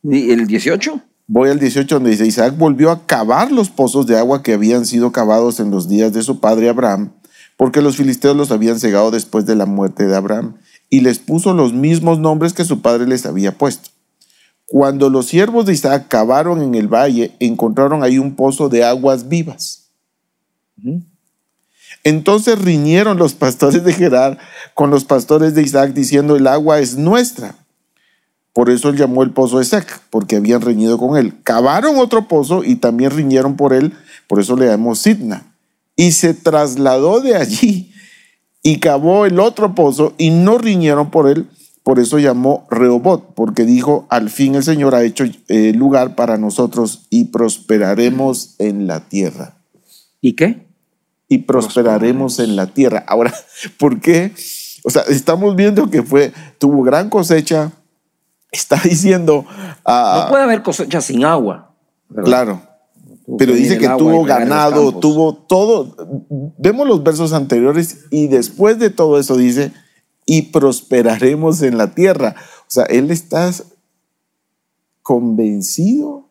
¿Y 0.03 0.31
el 0.31 0.47
18? 0.47 1.01
Voy 1.27 1.49
al 1.49 1.59
18 1.59 1.95
donde 1.95 2.11
dice, 2.11 2.25
Isaac 2.25 2.55
volvió 2.57 2.89
a 2.89 3.05
cavar 3.05 3.51
los 3.51 3.69
pozos 3.69 4.07
de 4.07 4.17
agua 4.17 4.41
que 4.41 4.53
habían 4.53 4.85
sido 4.85 5.11
cavados 5.11 5.59
en 5.59 5.69
los 5.69 5.89
días 5.89 6.13
de 6.13 6.23
su 6.23 6.39
padre 6.39 6.69
Abraham, 6.69 7.11
porque 7.57 7.81
los 7.81 7.97
filisteos 7.97 8.37
los 8.37 8.51
habían 8.51 8.79
cegado 8.79 9.11
después 9.11 9.45
de 9.45 9.57
la 9.57 9.65
muerte 9.65 10.07
de 10.07 10.15
Abraham, 10.15 10.55
y 10.89 11.01
les 11.01 11.19
puso 11.19 11.53
los 11.53 11.73
mismos 11.73 12.17
nombres 12.17 12.53
que 12.53 12.63
su 12.63 12.81
padre 12.81 13.07
les 13.07 13.25
había 13.25 13.57
puesto. 13.57 13.89
Cuando 14.69 15.09
los 15.09 15.27
siervos 15.27 15.65
de 15.65 15.73
Isaac 15.73 16.07
cavaron 16.09 16.61
en 16.61 16.75
el 16.75 16.87
valle, 16.87 17.31
encontraron 17.39 18.03
ahí 18.03 18.19
un 18.19 18.35
pozo 18.35 18.67
de 18.67 18.83
aguas 18.83 19.29
vivas. 19.29 19.89
Entonces 22.03 22.59
riñeron 22.59 23.17
los 23.17 23.33
pastores 23.33 23.83
de 23.85 23.93
Gerar 23.93 24.37
con 24.73 24.89
los 24.89 25.05
pastores 25.05 25.55
de 25.55 25.63
Isaac 25.63 25.93
diciendo, 25.93 26.35
el 26.35 26.47
agua 26.47 26.79
es 26.79 26.97
nuestra. 26.97 27.55
Por 28.51 28.69
eso 28.69 28.89
él 28.89 28.97
llamó 28.97 29.23
el 29.23 29.31
pozo 29.31 29.61
Esec, 29.61 30.01
porque 30.09 30.35
habían 30.35 30.61
reñido 30.61 30.97
con 30.97 31.15
él. 31.15 31.41
Cavaron 31.43 31.97
otro 31.97 32.27
pozo 32.27 32.63
y 32.63 32.75
también 32.75 33.11
riñeron 33.11 33.55
por 33.55 33.71
él, 33.73 33.93
por 34.27 34.39
eso 34.39 34.57
le 34.57 34.65
llamó 34.65 34.95
Sidna. 34.95 35.53
Y 35.95 36.11
se 36.11 36.33
trasladó 36.33 37.21
de 37.21 37.35
allí 37.35 37.93
y 38.63 38.79
cavó 38.79 39.25
el 39.25 39.39
otro 39.39 39.75
pozo 39.75 40.13
y 40.17 40.31
no 40.31 40.57
riñeron 40.57 41.09
por 41.09 41.29
él, 41.29 41.47
por 41.87 41.99
eso 41.99 42.19
llamó 42.19 42.67
Rehobot, 42.69 43.33
porque 43.33 43.63
dijo, 43.63 44.07
al 44.09 44.29
fin 44.29 44.55
el 44.55 44.63
Señor 44.63 44.93
ha 44.93 45.03
hecho 45.03 45.23
eh, 45.47 45.71
lugar 45.71 46.15
para 46.15 46.37
nosotros 46.37 47.07
y 47.09 47.23
prosperaremos 47.31 48.55
en 48.59 48.87
la 48.87 49.07
tierra 49.07 49.61
¿Y 50.19 50.33
qué? 50.33 50.67
y 51.29 51.37
prosperaremos 51.37 52.39
en 52.39 52.57
la 52.57 52.67
tierra. 52.67 53.05
Ahora, 53.07 53.33
¿por 53.79 54.01
qué? 54.01 54.33
O 54.83 54.89
sea, 54.89 55.03
estamos 55.03 55.55
viendo 55.55 55.89
que 55.89 56.03
fue, 56.03 56.33
tuvo 56.57 56.83
gran 56.83 57.09
cosecha, 57.09 57.71
está 58.51 58.77
diciendo, 58.83 59.45
ah, 59.85 60.23
No 60.25 60.29
puede 60.29 60.43
haber 60.43 60.63
cosecha 60.63 60.99
sin 60.99 61.23
agua. 61.23 61.73
¿verdad? 62.09 62.25
claro, 62.25 62.61
Tuvo 63.25 63.37
pero 63.37 63.53
dice 63.53 63.77
que 63.77 63.87
tuvo 63.97 64.25
ganado, 64.25 64.91
tuvo 64.99 65.35
todo. 65.35 65.95
Vemos 66.57 66.85
los 66.85 67.01
versos 67.01 67.31
anteriores 67.31 68.07
y 68.11 68.27
después 68.27 68.77
de 68.77 68.89
todo 68.89 69.17
eso 69.17 69.37
dice, 69.37 69.71
y 70.27 70.43
prosperaremos 70.43 71.63
en 71.63 71.77
la 71.79 71.95
tierra. 71.95 72.35
O 72.61 72.65
sea, 72.69 72.83
él 72.83 73.09
está 73.09 73.51
convencido 75.01 76.29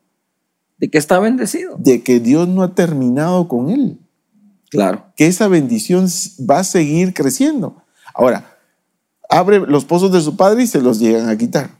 ¿De 0.78 0.90
que 0.90 0.98
está 0.98 1.18
bendecido? 1.18 1.76
de 1.78 2.02
que 2.02 2.20
Dios 2.20 2.46
no 2.48 2.62
ha 2.62 2.74
terminado 2.74 3.48
con 3.48 3.70
él. 3.70 3.98
Claro. 4.68 5.06
que 5.16 5.26
esa 5.28 5.46
bendición 5.48 6.06
va 6.50 6.58
a 6.58 6.64
seguir 6.64 7.14
creciendo. 7.14 7.82
Ahora, 8.12 8.58
abre 9.30 9.60
los 9.60 9.84
pozos 9.84 10.10
de 10.12 10.20
su 10.20 10.36
padre 10.36 10.64
y 10.64 10.66
se 10.66 10.82
los 10.82 10.98
llegan 10.98 11.28
a 11.28 11.38
quitar. 11.38 11.70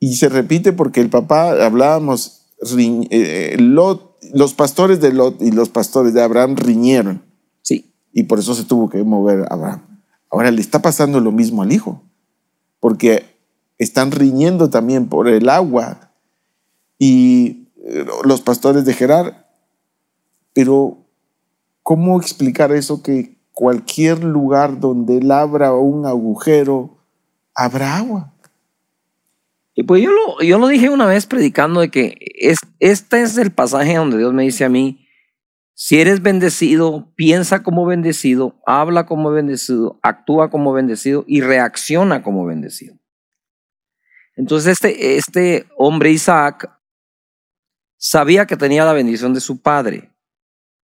Y 0.00 0.16
se 0.16 0.28
repite 0.30 0.72
porque 0.72 1.00
el 1.02 1.10
papá, 1.10 1.64
hablábamos, 1.64 2.46
eh, 3.10 3.56
Lot- 3.60 4.16
los 4.32 4.54
pastores 4.54 5.00
de 5.00 5.12
Lot 5.12 5.40
y 5.42 5.52
los 5.52 5.68
pastores 5.68 6.12
de 6.14 6.22
Abraham 6.22 6.56
riñeron 6.56 7.22
Sí. 7.62 7.92
y 8.12 8.24
por 8.24 8.38
eso 8.40 8.54
se 8.54 8.64
tuvo 8.64 8.88
que 8.88 9.04
mover 9.04 9.44
Abraham. 9.50 9.95
Ahora 10.36 10.50
le 10.50 10.60
está 10.60 10.82
pasando 10.82 11.18
lo 11.18 11.32
mismo 11.32 11.62
al 11.62 11.72
hijo, 11.72 12.02
porque 12.78 13.24
están 13.78 14.10
riñendo 14.10 14.68
también 14.68 15.08
por 15.08 15.28
el 15.28 15.48
agua 15.48 16.10
y 16.98 17.68
eh, 17.82 18.04
los 18.22 18.42
pastores 18.42 18.84
de 18.84 18.92
Gerar. 18.92 19.48
Pero, 20.52 20.98
¿cómo 21.82 22.20
explicar 22.20 22.70
eso 22.72 23.02
que 23.02 23.38
cualquier 23.52 24.24
lugar 24.24 24.78
donde 24.78 25.16
él 25.16 25.30
abra 25.30 25.72
un 25.72 26.04
agujero, 26.04 26.98
habrá 27.54 27.96
agua? 27.96 28.34
Y 29.74 29.84
pues 29.84 30.02
yo 30.02 30.10
lo, 30.10 30.42
yo 30.42 30.58
lo 30.58 30.68
dije 30.68 30.90
una 30.90 31.06
vez 31.06 31.24
predicando 31.24 31.80
de 31.80 31.90
que 31.90 32.14
es, 32.34 32.58
este 32.78 33.22
es 33.22 33.38
el 33.38 33.52
pasaje 33.52 33.94
donde 33.94 34.18
Dios 34.18 34.34
me 34.34 34.42
dice 34.42 34.66
a 34.66 34.68
mí, 34.68 35.05
si 35.78 36.00
eres 36.00 36.22
bendecido, 36.22 37.12
piensa 37.16 37.62
como 37.62 37.84
bendecido, 37.84 38.58
habla 38.64 39.04
como 39.04 39.30
bendecido, 39.30 40.00
actúa 40.02 40.48
como 40.48 40.72
bendecido 40.72 41.24
y 41.26 41.42
reacciona 41.42 42.22
como 42.22 42.46
bendecido. 42.46 42.96
Entonces 44.36 44.72
este, 44.72 45.16
este 45.16 45.66
hombre 45.76 46.10
Isaac 46.10 46.70
sabía 47.98 48.46
que 48.46 48.56
tenía 48.56 48.86
la 48.86 48.94
bendición 48.94 49.34
de 49.34 49.40
su 49.40 49.60
padre. 49.60 50.10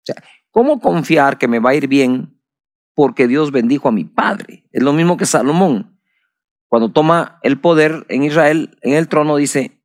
O 0.02 0.04
sea, 0.04 0.16
¿cómo 0.50 0.80
confiar 0.80 1.38
que 1.38 1.48
me 1.48 1.60
va 1.60 1.70
a 1.70 1.74
ir 1.74 1.88
bien 1.88 2.38
porque 2.94 3.26
Dios 3.26 3.52
bendijo 3.52 3.88
a 3.88 3.92
mi 3.92 4.04
padre? 4.04 4.68
Es 4.70 4.82
lo 4.82 4.92
mismo 4.92 5.16
que 5.16 5.24
Salomón 5.24 5.94
cuando 6.68 6.90
toma 6.90 7.38
el 7.42 7.60
poder 7.60 8.04
en 8.08 8.24
Israel, 8.24 8.76
en 8.82 8.94
el 8.94 9.06
trono, 9.06 9.36
dice, 9.36 9.80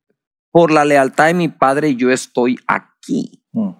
por 0.50 0.72
la 0.72 0.84
lealtad 0.84 1.26
de 1.26 1.34
mi 1.34 1.46
padre 1.46 1.94
yo 1.94 2.10
estoy 2.10 2.58
aquí. 2.66 3.44
Mm. 3.52 3.70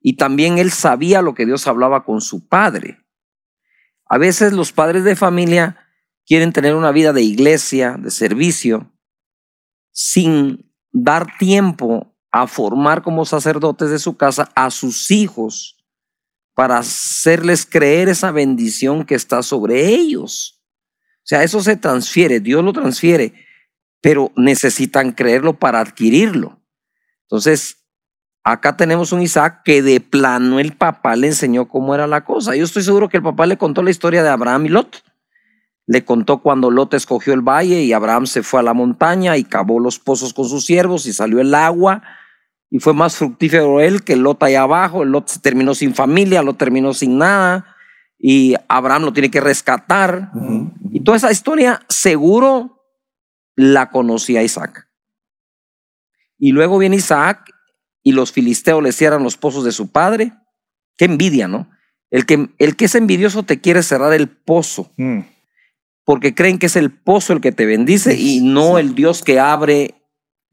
Y 0.00 0.16
también 0.16 0.58
él 0.58 0.70
sabía 0.70 1.22
lo 1.22 1.34
que 1.34 1.46
Dios 1.46 1.66
hablaba 1.66 2.04
con 2.04 2.20
su 2.20 2.46
padre. 2.46 3.04
A 4.06 4.18
veces 4.18 4.52
los 4.52 4.72
padres 4.72 5.04
de 5.04 5.16
familia 5.16 5.78
quieren 6.26 6.52
tener 6.52 6.74
una 6.74 6.92
vida 6.92 7.12
de 7.12 7.22
iglesia, 7.22 7.96
de 7.98 8.10
servicio, 8.10 8.92
sin 9.92 10.72
dar 10.92 11.38
tiempo 11.38 12.16
a 12.30 12.46
formar 12.46 13.02
como 13.02 13.24
sacerdotes 13.24 13.90
de 13.90 13.98
su 13.98 14.16
casa 14.16 14.50
a 14.54 14.70
sus 14.70 15.10
hijos 15.10 15.76
para 16.54 16.78
hacerles 16.78 17.66
creer 17.66 18.08
esa 18.08 18.30
bendición 18.30 19.04
que 19.04 19.14
está 19.14 19.42
sobre 19.42 19.86
ellos. 19.86 20.62
O 21.18 21.26
sea, 21.28 21.42
eso 21.42 21.62
se 21.62 21.76
transfiere, 21.76 22.40
Dios 22.40 22.64
lo 22.64 22.72
transfiere, 22.72 23.46
pero 24.00 24.32
necesitan 24.36 25.12
creerlo 25.12 25.58
para 25.58 25.80
adquirirlo. 25.80 26.60
Entonces, 27.22 27.87
acá 28.52 28.76
tenemos 28.76 29.12
un 29.12 29.20
Isaac 29.20 29.62
que 29.64 29.82
de 29.82 30.00
plano 30.00 30.58
el 30.58 30.72
papá 30.72 31.16
le 31.16 31.26
enseñó 31.26 31.68
cómo 31.68 31.94
era 31.94 32.06
la 32.06 32.24
cosa. 32.24 32.56
Yo 32.56 32.64
estoy 32.64 32.82
seguro 32.82 33.08
que 33.08 33.18
el 33.18 33.22
papá 33.22 33.46
le 33.46 33.58
contó 33.58 33.82
la 33.82 33.90
historia 33.90 34.22
de 34.22 34.30
Abraham 34.30 34.66
y 34.66 34.68
Lot. 34.70 35.02
Le 35.86 36.04
contó 36.04 36.38
cuando 36.38 36.70
Lot 36.70 36.94
escogió 36.94 37.34
el 37.34 37.42
valle 37.42 37.82
y 37.82 37.92
Abraham 37.92 38.26
se 38.26 38.42
fue 38.42 38.60
a 38.60 38.62
la 38.62 38.74
montaña 38.74 39.36
y 39.36 39.44
cavó 39.44 39.80
los 39.80 39.98
pozos 39.98 40.32
con 40.32 40.48
sus 40.48 40.64
siervos 40.64 41.06
y 41.06 41.12
salió 41.12 41.40
el 41.40 41.54
agua 41.54 42.02
y 42.70 42.78
fue 42.78 42.92
más 42.94 43.16
fructífero 43.16 43.80
él 43.80 44.02
que 44.02 44.16
Lot 44.16 44.42
allá 44.42 44.62
abajo. 44.62 45.04
Lot 45.04 45.28
se 45.28 45.40
terminó 45.40 45.74
sin 45.74 45.94
familia, 45.94 46.42
Lot 46.42 46.58
terminó 46.58 46.94
sin 46.94 47.18
nada 47.18 47.76
y 48.18 48.54
Abraham 48.68 49.04
lo 49.04 49.12
tiene 49.12 49.30
que 49.30 49.40
rescatar. 49.40 50.32
Y 50.90 51.00
toda 51.00 51.18
esa 51.18 51.30
historia 51.30 51.82
seguro 51.88 52.82
la 53.56 53.90
conocía 53.90 54.42
Isaac. 54.42 54.88
Y 56.38 56.52
luego 56.52 56.78
viene 56.78 56.96
Isaac 56.96 57.50
y 58.08 58.12
los 58.12 58.32
filisteos 58.32 58.82
le 58.82 58.92
cierran 58.92 59.22
los 59.22 59.36
pozos 59.36 59.64
de 59.64 59.72
su 59.72 59.88
padre. 59.88 60.32
Qué 60.96 61.04
envidia, 61.04 61.46
¿no? 61.46 61.68
El 62.10 62.24
que, 62.24 62.48
el 62.58 62.74
que 62.74 62.86
es 62.86 62.94
envidioso 62.94 63.42
te 63.42 63.60
quiere 63.60 63.82
cerrar 63.82 64.14
el 64.14 64.28
pozo. 64.28 64.90
Mm. 64.96 65.20
Porque 66.04 66.34
creen 66.34 66.58
que 66.58 66.66
es 66.66 66.76
el 66.76 66.90
pozo 66.90 67.34
el 67.34 67.42
que 67.42 67.52
te 67.52 67.66
bendice 67.66 68.16
y 68.16 68.40
no 68.40 68.78
el 68.78 68.94
Dios 68.94 69.22
que 69.22 69.38
abre 69.38 69.94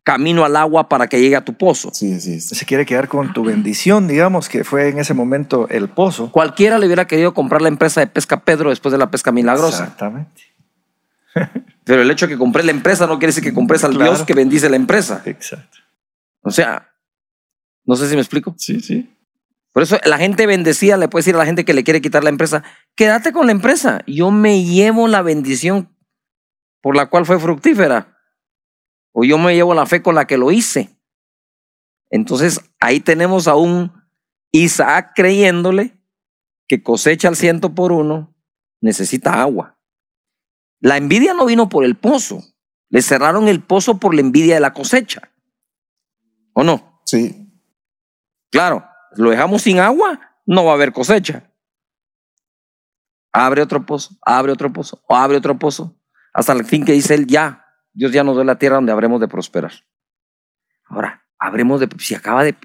camino 0.04 0.44
al 0.44 0.58
agua 0.58 0.90
para 0.90 1.08
que 1.08 1.22
llegue 1.22 1.38
a 1.38 1.46
tu 1.46 1.54
pozo. 1.54 1.92
Sí, 1.94 2.12
es. 2.12 2.50
Se 2.50 2.66
quiere 2.66 2.86
quedar 2.86 3.08
con 3.08 3.32
tu 3.32 3.46
bendición, 3.46 4.10
digamos, 4.10 4.50
que 4.50 4.66
fue 4.66 4.90
en 4.90 5.00
ese 5.00 5.14
momento 5.14 5.70
el 5.70 5.88
pozo. 5.88 6.30
Cualquiera 6.30 6.78
le 6.78 6.88
hubiera 6.88 7.08
querido 7.08 7.34
comprar 7.34 7.62
la 7.62 7.70
empresa 7.70 8.02
de 8.02 8.08
pesca 8.08 8.42
Pedro 8.42 8.70
después 8.70 8.92
de 8.92 8.98
la 8.98 9.10
pesca 9.10 9.32
milagrosa. 9.32 9.84
Exactamente. 9.84 10.42
Pero 11.86 12.02
el 12.02 12.12
hecho 12.12 12.28
de 12.28 12.34
que 12.34 12.38
compré 12.38 12.64
la 12.64 12.72
empresa 12.72 13.08
no 13.08 13.18
quiere 13.18 13.28
decir 13.28 13.44
que 13.44 13.54
compres 13.54 13.86
al 13.86 13.96
Claro. 13.96 14.12
Dios 14.12 14.26
que 14.26 14.34
bendice 14.34 14.70
la 14.70 14.76
empresa. 14.76 15.22
Exacto. 15.24 15.78
O 16.42 16.52
sea, 16.52 16.92
no 17.86 17.96
sé 17.96 18.10
si 18.10 18.16
me 18.16 18.22
explico. 18.22 18.56
Sí, 18.58 18.80
sí. 18.82 19.10
Por 19.72 19.84
eso 19.84 19.98
la 20.06 20.18
gente 20.18 20.46
bendecida 20.46 20.96
le 20.96 21.10
puede 21.10 21.22
decir 21.22 21.36
a 21.36 21.40
la 21.40 21.46
gente 21.46 21.66
que 21.66 21.74
le 21.74 21.84
quiere 21.84 22.02
quitar 22.02 22.24
la 22.24 22.30
empresa, 22.30 22.64
quédate 22.96 23.34
con 23.34 23.48
la 23.48 23.52
empresa. 23.52 24.02
Yo 24.08 24.32
me 24.32 24.64
llevo 24.64 25.08
la 25.08 25.22
bendición 25.22 25.94
por 26.82 26.96
la 26.96 27.10
cual 27.10 27.26
fue 27.26 27.40
fructífera. 27.40 28.18
O 29.12 29.24
yo 29.24 29.38
me 29.38 29.54
llevo 29.54 29.74
la 29.74 29.86
fe 29.86 30.02
con 30.02 30.16
la 30.16 30.28
que 30.28 30.38
lo 30.38 30.52
hice. 30.52 30.98
Entonces 32.10 32.62
ahí 32.80 33.00
tenemos 33.00 33.48
a 33.48 33.56
un 33.56 33.92
Isaac 34.52 35.12
creyéndole 35.16 35.94
que 36.68 36.82
cosecha 36.82 37.28
al 37.28 37.36
ciento 37.36 37.76
por 37.76 37.92
uno, 37.92 38.34
necesita 38.82 39.42
agua. 39.42 39.78
La 40.80 40.98
envidia 40.98 41.34
no 41.34 41.46
vino 41.46 41.68
por 41.68 41.84
el 41.84 41.96
pozo. 41.96 42.44
Le 42.90 43.02
cerraron 43.02 43.48
el 43.48 43.62
pozo 43.62 44.00
por 44.00 44.16
la 44.16 44.22
envidia 44.22 44.56
de 44.56 44.62
la 44.62 44.74
cosecha. 44.74 45.34
¿O 46.54 46.64
no? 46.64 47.02
Sí. 47.06 47.45
Claro, 48.56 48.86
lo 49.18 49.32
dejamos 49.32 49.62
sin 49.64 49.80
agua, 49.80 50.18
no 50.46 50.64
va 50.64 50.72
a 50.72 50.76
haber 50.76 50.94
cosecha. 50.94 51.52
Abre 53.34 53.62
otro 53.62 53.86
pozo, 53.86 54.16
abre 54.22 54.52
otro 54.54 54.72
pozo, 54.72 55.02
abre 55.10 55.38
otro 55.38 55.60
pozo, 55.60 55.94
hasta 56.34 56.54
el 56.54 56.64
fin 56.64 56.86
que 56.86 56.94
dice 56.94 57.16
él, 57.16 57.28
ya, 57.28 57.66
Dios 57.94 58.14
ya 58.14 58.24
nos 58.24 58.36
dio 58.36 58.46
la 58.46 58.58
tierra 58.58 58.78
donde 58.78 58.94
habremos 58.94 59.20
de 59.20 59.28
prosperar. 59.28 59.74
Ahora, 60.88 61.22
habremos 61.38 61.82
de, 61.82 61.90
si 62.00 62.16
acaba 62.16 62.46
de, 62.46 62.56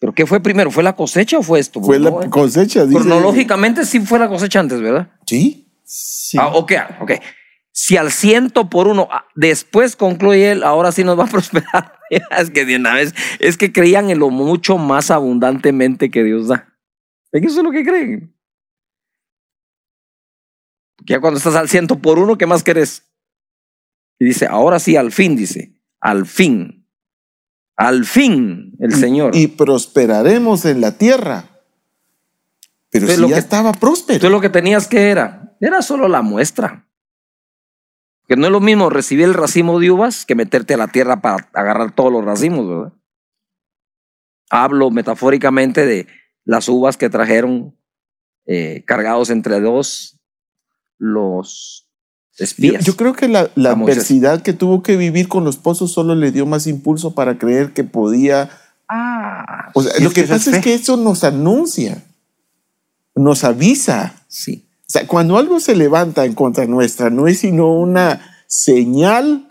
pero 0.00 0.14
¿qué 0.14 0.24
fue 0.24 0.40
primero? 0.40 0.70
¿Fue 0.70 0.82
la 0.82 0.94
cosecha 0.94 1.36
o 1.38 1.42
fue 1.42 1.60
esto? 1.60 1.82
Fue 1.82 1.98
No, 1.98 2.20
la 2.20 2.26
eh. 2.26 2.30
cosecha. 2.30 2.86
dice- 2.86 3.00
Cronológicamente 3.00 3.84
sí 3.84 4.00
fue 4.00 4.18
la 4.18 4.28
cosecha 4.28 4.60
antes, 4.60 4.80
¿verdad? 4.80 5.08
Sí. 5.26 5.70
Sí. 5.84 6.38
Ah, 6.40 6.48
ok, 6.54 6.72
ok. 7.00 7.12
Si 7.70 7.96
al 7.98 8.10
ciento 8.10 8.70
por 8.70 8.86
uno, 8.88 9.08
ah, 9.10 9.26
después 9.34 9.94
concluye 9.96 10.52
él, 10.52 10.62
ahora 10.62 10.90
sí 10.92 11.04
nos 11.04 11.18
va 11.18 11.24
a 11.24 11.26
prosperar. 11.30 11.93
es 12.38 12.50
que 12.50 12.64
de 12.64 12.76
una 12.76 12.94
vez, 12.94 13.14
es 13.38 13.56
que 13.56 13.72
creían 13.72 14.10
en 14.10 14.18
lo 14.18 14.30
mucho 14.30 14.78
más 14.78 15.10
abundantemente 15.10 16.10
que 16.10 16.22
Dios 16.24 16.48
da. 16.48 16.74
¿En 17.32 17.44
eso 17.44 17.58
es 17.58 17.64
lo 17.64 17.70
que 17.70 17.84
creen? 17.84 18.34
Ya 21.06 21.20
cuando 21.20 21.38
estás 21.38 21.54
al 21.54 21.68
ciento 21.68 21.98
por 21.98 22.18
uno, 22.18 22.38
¿qué 22.38 22.46
más 22.46 22.62
querés? 22.62 23.04
Y 24.18 24.24
dice, 24.26 24.46
ahora 24.46 24.78
sí, 24.78 24.96
al 24.96 25.12
fin, 25.12 25.36
dice, 25.36 25.74
al 26.00 26.26
fin. 26.26 26.86
Al 27.76 28.04
fin, 28.04 28.76
el 28.78 28.94
Señor. 28.94 29.34
Y 29.34 29.48
prosperaremos 29.48 30.64
en 30.64 30.80
la 30.80 30.96
tierra. 30.96 31.48
Pero 32.90 33.06
Entonces, 33.06 33.16
si 33.16 33.22
lo 33.22 33.28
ya 33.28 33.34
que- 33.34 33.40
estaba 33.40 33.72
próspero. 33.72 34.14
Entonces 34.14 34.30
lo 34.30 34.40
que 34.40 34.48
tenías 34.48 34.86
que 34.86 35.10
era, 35.10 35.56
era 35.60 35.82
solo 35.82 36.06
la 36.06 36.22
muestra. 36.22 36.86
Que 38.34 38.40
no 38.40 38.46
es 38.46 38.52
lo 38.52 38.60
mismo 38.60 38.90
recibir 38.90 39.26
el 39.26 39.34
racimo 39.34 39.78
de 39.78 39.92
uvas 39.92 40.26
que 40.26 40.34
meterte 40.34 40.74
a 40.74 40.76
la 40.76 40.88
tierra 40.88 41.20
para 41.20 41.48
agarrar 41.52 41.94
todos 41.94 42.10
los 42.10 42.24
racimos, 42.24 42.68
¿verdad? 42.68 42.92
Hablo 44.50 44.90
metafóricamente 44.90 45.86
de 45.86 46.08
las 46.44 46.68
uvas 46.68 46.96
que 46.96 47.08
trajeron 47.08 47.76
eh, 48.44 48.82
cargados 48.88 49.30
entre 49.30 49.60
dos 49.60 50.18
los 50.98 51.88
espías. 52.36 52.84
yo 52.84 52.96
creo 52.96 53.12
que 53.12 53.28
la, 53.28 53.42
adversidad 53.54 54.42
que 54.42 54.52
tuvo 54.52 54.82
que 54.82 54.96
vivir 54.96 55.28
con 55.28 55.44
los 55.44 55.56
pozos 55.56 55.92
solo 55.92 56.16
le 56.16 56.32
dio 56.32 56.44
más 56.44 56.66
impulso 56.66 57.14
para 57.14 57.38
creer 57.38 57.72
que 57.72 57.84
podía. 57.84 58.50
ah, 58.88 59.70
O 59.74 59.82
sea, 59.84 59.92
Sí, 59.92 60.02
lo 60.02 60.10
que 60.10 60.24
pasa 60.24 60.50
es 60.50 60.56
es 60.56 60.64
que 60.64 60.74
eso 60.74 60.96
nos 60.96 61.22
anuncia, 61.22 62.02
nos 63.14 63.44
avisa. 63.44 64.24
sí. 64.26 64.66
O 64.94 64.96
sea, 64.96 65.08
cuando 65.08 65.36
algo 65.38 65.58
se 65.58 65.74
levanta 65.74 66.24
en 66.24 66.34
contra 66.34 66.66
nuestra, 66.66 67.10
no 67.10 67.26
es 67.26 67.40
sino 67.40 67.66
una 67.74 68.44
señal 68.46 69.50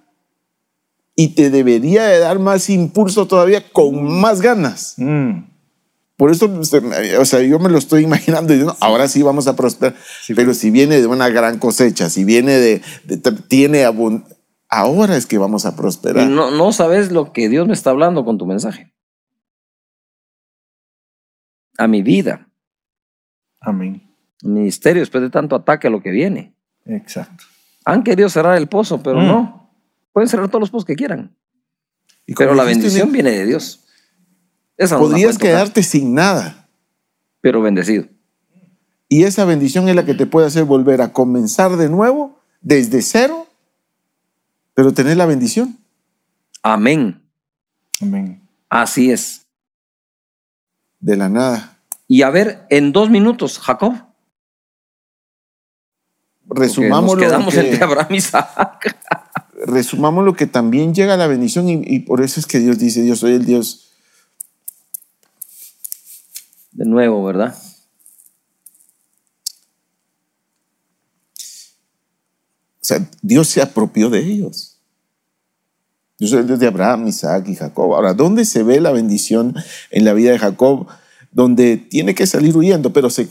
y 1.17 1.35
te 1.35 1.49
debería 1.49 2.05
de 2.05 2.19
dar 2.19 2.39
más 2.39 2.69
impulso 2.69 3.27
todavía 3.27 3.69
con 3.73 4.21
más 4.21 4.39
ganas. 4.39 4.93
Mm. 4.95 5.43
Por 6.15 6.31
eso, 6.31 6.45
o 7.19 7.25
sea, 7.25 7.41
yo 7.41 7.59
me 7.59 7.67
lo 7.67 7.77
estoy 7.77 8.03
imaginando 8.03 8.53
y 8.53 8.59
digo, 8.59 8.69
"No, 8.69 8.77
ahora 8.79 9.09
sí 9.09 9.21
vamos 9.21 9.47
a 9.47 9.57
prosperar. 9.57 9.97
Sí, 10.21 10.33
Pero 10.33 10.53
si 10.53 10.71
viene 10.71 11.01
de 11.01 11.07
una 11.07 11.27
gran 11.27 11.59
cosecha, 11.59 12.09
si 12.09 12.23
viene 12.23 12.53
de, 12.53 12.81
de- 13.03 13.17
tiene 13.49 13.85
abun- 13.85 14.23
ahora 14.69 15.17
es 15.17 15.25
que 15.25 15.37
vamos 15.39 15.65
a 15.65 15.75
prosperar. 15.75 16.25
no, 16.29 16.51
no 16.51 16.71
sabes 16.71 17.11
lo 17.11 17.33
que 17.33 17.49
Dios 17.49 17.67
me 17.67 17.73
está 17.73 17.89
hablando 17.89 18.23
con 18.23 18.37
tu 18.37 18.45
mensaje. 18.45 18.93
A 21.77 21.87
mi 21.89 22.01
vida, 22.01 22.47
Amén. 23.59 24.02
Ministerio, 24.43 25.01
después 25.01 25.21
de 25.23 25.29
tanto 25.29 25.55
ataque 25.55 25.87
a 25.87 25.89
lo 25.89 26.01
que 26.01 26.11
viene. 26.11 26.53
Exacto. 26.85 27.45
Han 27.85 28.03
querido 28.03 28.29
cerrar 28.29 28.57
el 28.57 28.67
pozo, 28.67 29.01
pero 29.01 29.19
Mm. 29.19 29.27
no. 29.27 29.71
Pueden 30.11 30.27
cerrar 30.29 30.47
todos 30.47 30.61
los 30.61 30.69
pozos 30.69 30.85
que 30.85 30.95
quieran. 30.95 31.35
Y 32.25 32.35
Pero 32.35 32.53
la 32.53 32.63
bendición 32.63 33.11
viene 33.11 33.31
de 33.31 33.45
Dios. 33.45 33.81
Esa 34.77 34.97
Podrías 34.97 35.33
tocar, 35.33 35.47
quedarte 35.49 35.83
sin 35.83 36.13
nada. 36.13 36.67
pero 37.41 37.61
bendecido. 37.61 38.05
Y 39.09 39.23
esa 39.25 39.43
bendición 39.45 39.89
es 39.89 39.95
la 39.95 40.05
que 40.05 40.13
te 40.13 40.25
puede 40.25 40.47
hacer 40.47 40.63
volver 40.63 41.01
a 41.01 41.11
comenzar 41.11 41.75
de 41.77 41.89
nuevo, 41.89 42.39
desde 42.61 43.01
cero, 43.01 43.47
pero 44.73 44.93
tener 44.93 45.17
la 45.17 45.25
bendición. 45.25 45.77
Amén. 46.63 47.21
Amén. 48.01 48.41
Así 48.69 49.11
es. 49.11 49.45
De 50.99 51.17
la 51.17 51.27
nada. 51.29 51.77
Y 52.07 52.21
a 52.21 52.29
ver, 52.29 52.65
en 52.69 52.93
dos 52.93 53.09
minutos, 53.09 53.59
Jacob. 53.59 53.93
Resumamos 56.47 57.15
nos 57.15 57.21
lo, 57.21 57.27
quedamos 57.27 57.53
que, 57.53 57.59
entre 57.61 57.83
Abraham 57.83 58.07
y 58.11 58.17
Isaac. 58.17 58.97
resumamos 59.65 60.25
lo 60.25 60.35
que 60.35 60.45
también 60.45 60.93
llega 60.93 61.13
a 61.13 61.17
la 61.17 61.27
bendición 61.27 61.69
y, 61.69 61.81
y 61.85 61.99
por 61.99 62.21
eso 62.21 62.39
es 62.39 62.45
que 62.45 62.59
Dios 62.59 62.77
dice, 62.77 63.05
yo 63.05 63.15
soy 63.15 63.33
el 63.33 63.45
Dios. 63.45 63.91
De 66.71 66.85
nuevo, 66.85 67.23
¿verdad? 67.23 67.55
O 72.83 72.85
sea, 72.85 73.09
Dios 73.21 73.47
se 73.47 73.61
apropió 73.61 74.09
de 74.09 74.19
ellos. 74.19 74.77
Yo 76.19 76.27
soy 76.27 76.39
el 76.39 76.47
Dios 76.47 76.59
de 76.59 76.67
Abraham, 76.67 77.07
Isaac 77.07 77.47
y 77.47 77.55
Jacob. 77.55 77.93
Ahora, 77.93 78.13
¿dónde 78.13 78.43
se 78.43 78.63
ve 78.63 78.81
la 78.81 78.91
bendición 78.91 79.55
en 79.89 80.03
la 80.03 80.13
vida 80.13 80.31
de 80.31 80.39
Jacob? 80.39 80.87
Donde 81.31 81.77
tiene 81.77 82.13
que 82.13 82.27
salir 82.27 82.55
huyendo, 82.57 82.91
pero 82.91 83.09
se, 83.09 83.29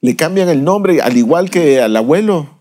le 0.00 0.16
cambian 0.16 0.48
el 0.48 0.64
nombre, 0.64 1.00
al 1.02 1.16
igual 1.16 1.50
que 1.50 1.80
al 1.80 1.96
abuelo. 1.96 2.58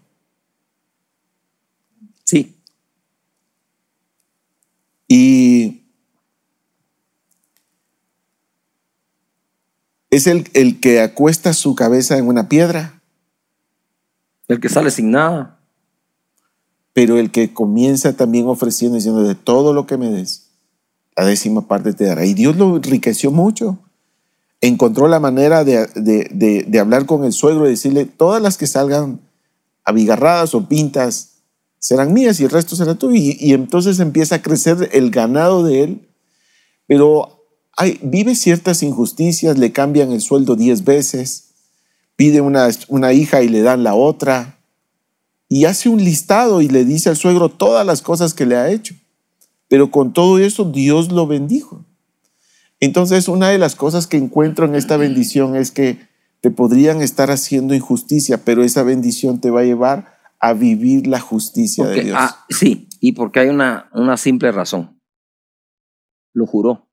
Sí. 2.26 2.58
Y 5.08 5.84
es 10.12 10.28
el, 10.28 10.50
el 10.54 10.80
que 10.80 11.02
acuesta 11.02 11.54
su 11.54 11.76
cabeza 11.76 12.18
en 12.18 12.28
una 12.28 12.50
piedra, 12.50 13.02
El 14.48 14.60
que 14.60 14.70
sale 14.70 14.90
sin 14.92 15.12
nada. 15.12 15.60
pero 16.94 17.18
el 17.18 17.32
que 17.32 17.54
comienza 17.54 18.14
también 18.18 18.48
ofreciendo, 18.48 18.96
diciendo, 18.96 19.24
de 19.24 19.36
todo 19.36 19.74
lo 19.74 19.86
que 19.86 19.98
me 19.98 20.10
des, 20.10 20.50
la 21.16 21.26
décima 21.26 21.68
parte 21.68 21.94
te 21.94 22.06
dará. 22.06 22.26
Y 22.26 22.34
Dios 22.34 22.58
lo 22.58 22.76
enriqueció 22.76 23.32
mucho. 23.32 23.78
Encontró 24.62 25.08
la 25.08 25.20
manera 25.20 25.64
de, 25.64 26.80
hablar 26.80 27.06
con 27.06 27.24
el 27.24 27.34
suegro 27.34 27.68
y 27.68 27.72
decirle, 27.72 28.06
todas 28.06 28.42
las 28.42 28.58
que 28.58 28.68
salgan 28.68 29.22
abigarradas 29.86 30.54
o 30.54 30.68
pintas 30.68 31.38
serán 31.80 32.14
mías 32.14 32.40
y 32.40 32.44
el 32.44 32.50
resto 32.50 32.76
será 32.76 32.96
tuyo. 32.96 33.18
Y, 33.18 33.54
entonces 33.54 34.00
empieza 34.00 34.36
a 34.36 34.42
crecer 34.42 34.90
el 34.92 35.12
ganado 35.12 35.64
de 35.64 35.84
él, 35.84 36.08
pero 36.88 37.46
vive 38.02 38.36
ciertas 38.36 38.84
injusticias, 38.84 39.58
le 39.58 39.72
cambian 39.72 40.12
el 40.12 40.22
sueldo 40.22 40.56
diez 40.56 40.84
veces, 40.84 41.52
pide 42.16 42.42
una 42.42 43.14
hija 43.14 43.42
y 43.42 43.48
le 43.48 43.62
dan 43.62 43.84
la 43.84 43.96
otra, 43.96 44.60
y 45.50 45.66
hace 45.66 45.90
un 45.90 46.04
listado 46.04 46.62
y 46.62 46.70
le 46.70 46.86
dice 46.86 47.10
al 47.10 47.18
suegro 47.18 47.50
todas 47.50 47.86
las 47.86 48.04
cosas 48.04 48.36
que 48.36 48.46
le 48.46 48.56
ha 48.56 48.70
hecho. 48.70 48.94
Pero 49.68 49.90
con 49.90 50.14
todo 50.14 50.38
eso 50.38 50.64
Dios 50.64 51.12
lo 51.12 51.26
bendijo. 51.26 51.84
Entonces, 52.80 53.28
una 53.28 53.50
de 53.50 53.58
las 53.58 53.76
cosas 53.76 54.08
que 54.08 54.18
encuentro 54.18 54.66
en 54.66 54.76
esta 54.76 54.98
bendición 54.98 55.56
es 55.56 55.72
que 55.72 56.08
te 56.42 56.52
podrían 56.52 57.02
estar 57.02 57.32
haciendo 57.32 57.74
injusticia, 57.74 58.44
pero 58.46 58.64
esa 58.64 58.84
bendición 58.84 59.42
te 59.42 59.50
va 59.50 59.62
a 59.62 59.66
llevar 59.66 60.18
a 60.40 60.54
vivir 60.54 61.08
la 61.08 61.20
justicia 61.20 61.86
de 61.86 62.04
Dios. 62.04 62.18
ah, 62.18 62.46
sí, 62.50 62.88
y 63.02 63.12
porque 63.12 63.42
hay 63.42 63.50
una, 63.50 63.90
una 63.94 64.16
simple 64.16 64.52
razón. 64.52 65.02
Lo 66.34 66.46
juró. 66.46 66.88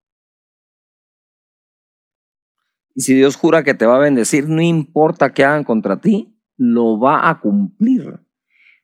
Y 2.96 3.02
si 3.02 3.14
Dios 3.14 3.36
jura 3.36 3.62
que 3.62 3.74
te 3.74 3.86
va 3.86 3.96
a 3.96 4.00
bendecir, 4.00 4.48
no 4.48 4.62
importa 4.62 5.32
qué 5.32 5.44
hagan 5.44 5.64
contra 5.64 6.00
ti, 6.00 6.40
lo 6.56 6.98
va 6.98 7.28
a 7.28 7.40
cumplir. 7.40 8.20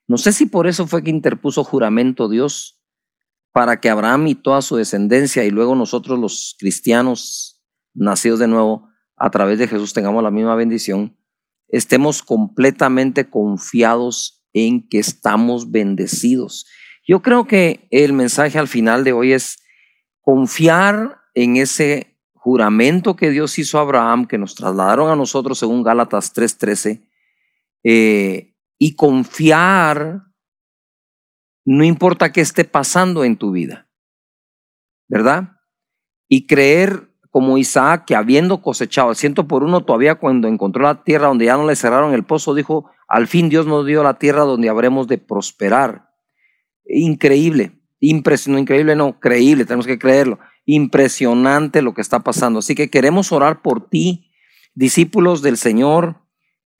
No 0.07 0.19
sé 0.19 0.33
si 0.33 0.47
por 0.47 0.67
eso 0.67 0.87
fue 0.87 1.03
que 1.03 1.11
interpuso 1.11 1.65
juramento 1.65 2.29
Dios 2.29 2.82
para 3.53 3.81
que 3.81 3.91
Abraham 3.91 4.29
y 4.29 4.35
toda 4.35 4.63
su 4.63 4.77
descendencia 4.77 5.45
y 5.45 5.51
luego 5.51 5.75
nosotros 5.75 6.19
los 6.19 6.57
cristianos 6.59 7.63
nacidos 7.95 8.39
de 8.39 8.49
nuevo 8.49 8.89
a 9.17 9.31
través 9.31 9.59
de 9.59 9.69
Jesús 9.69 9.93
tengamos 9.93 10.23
la 10.23 10.31
misma 10.31 10.55
bendición, 10.55 11.17
estemos 11.69 12.23
completamente 12.23 13.29
confiados 13.29 14.45
en 14.53 14.89
que 14.89 14.99
estamos 14.99 15.71
bendecidos. 15.71 16.67
Yo 17.07 17.23
creo 17.23 17.47
que 17.47 17.87
el 17.91 18.13
mensaje 18.13 18.59
al 18.59 18.69
final 18.69 19.05
de 19.05 19.13
hoy 19.13 19.33
es 19.33 19.63
confiar 20.21 21.21
en 21.35 21.57
ese 21.57 22.19
juramento 22.35 23.17
que 23.17 23.31
Dios 23.31 23.59
hizo 23.59 23.79
a 23.79 23.83
Abraham, 23.83 24.27
que 24.27 24.39
nos 24.39 24.55
trasladaron 24.55 25.11
a 25.11 25.17
nosotros 25.17 25.59
según 25.59 25.83
Gálatas 25.83 26.33
3:13, 26.33 27.03
eh, 27.85 28.55
y 28.79 28.95
confiar, 28.97 30.23
no 31.65 31.85
importa 31.85 32.33
qué 32.33 32.41
esté 32.41 32.65
pasando 32.65 33.25
en 33.25 33.37
tu 33.37 33.53
vida, 33.53 33.89
¿verdad? 35.09 35.59
Y 36.29 36.47
creer 36.47 37.13
como 37.31 37.57
Isaac, 37.57 38.05
que 38.07 38.15
habiendo 38.15 38.61
cosechado 38.61 39.09
al 39.09 39.17
ciento 39.17 39.49
por 39.49 39.65
uno, 39.65 39.85
todavía 39.85 40.17
cuando 40.17 40.49
encontró 40.49 40.83
la 40.83 41.03
tierra 41.03 41.29
donde 41.29 41.47
ya 41.47 41.57
no 41.57 41.67
le 41.67 41.77
cerraron 41.77 42.13
el 42.13 42.25
pozo, 42.25 42.55
dijo, 42.55 42.91
al 43.09 43.27
fin 43.27 43.49
Dios 43.49 43.67
nos 43.67 43.87
dio 43.87 44.03
la 44.03 44.19
tierra 44.19 44.43
donde 44.43 44.69
habremos 44.69 45.09
de 45.09 45.19
prosperar. 45.19 46.11
Increíble, 46.85 47.81
impresionante, 48.01 48.63
increíble, 48.63 48.97
no, 48.97 49.19
creíble, 49.19 49.65
tenemos 49.65 49.87
que 49.87 49.99
creerlo. 49.99 50.39
Impresionante 50.67 51.83
lo 51.83 51.95
que 51.95 52.03
está 52.03 52.21
pasando. 52.21 52.59
Así 52.59 52.75
que 52.75 52.91
queremos 52.91 53.33
orar 53.33 53.63
por 53.63 53.89
ti, 53.89 54.31
discípulos 54.75 55.43
del 55.43 55.57
Señor. 55.57 56.22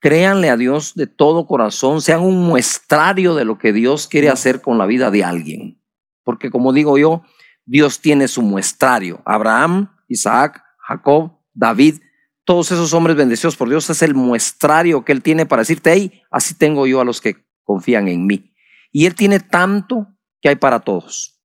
Créanle 0.03 0.49
a 0.49 0.57
Dios 0.57 0.95
de 0.95 1.07
todo 1.07 1.47
corazón, 1.47 2.01
sean 2.01 2.19
un 2.23 2.43
muestrario 2.43 3.35
de 3.35 3.45
lo 3.45 3.57
que 3.57 3.71
Dios 3.71 4.05
quiere 4.05 4.27
hacer 4.27 4.59
con 4.59 4.77
la 4.77 4.85
vida 4.85 5.09
de 5.11 5.23
alguien. 5.23 5.81
Porque 6.25 6.51
como 6.51 6.73
digo 6.73 6.97
yo, 6.97 7.21
Dios 7.63 8.01
tiene 8.01 8.27
su 8.27 8.41
muestrario. 8.41 9.21
Abraham, 9.23 9.95
Isaac, 10.09 10.61
Jacob, 10.77 11.39
David, 11.53 12.01
todos 12.43 12.69
esos 12.73 12.93
hombres 12.93 13.15
bendecidos 13.15 13.55
por 13.55 13.69
Dios 13.69 13.89
es 13.89 14.01
el 14.01 14.13
muestrario 14.13 15.05
que 15.05 15.13
Él 15.13 15.23
tiene 15.23 15.45
para 15.45 15.61
decirte, 15.61 15.93
hey, 15.93 16.21
así 16.29 16.53
tengo 16.53 16.85
yo 16.85 16.99
a 16.99 17.05
los 17.05 17.21
que 17.21 17.37
confían 17.63 18.09
en 18.09 18.25
mí. 18.25 18.53
Y 18.91 19.05
Él 19.05 19.15
tiene 19.15 19.39
tanto 19.39 20.09
que 20.41 20.49
hay 20.49 20.57
para 20.57 20.81
todos, 20.81 21.39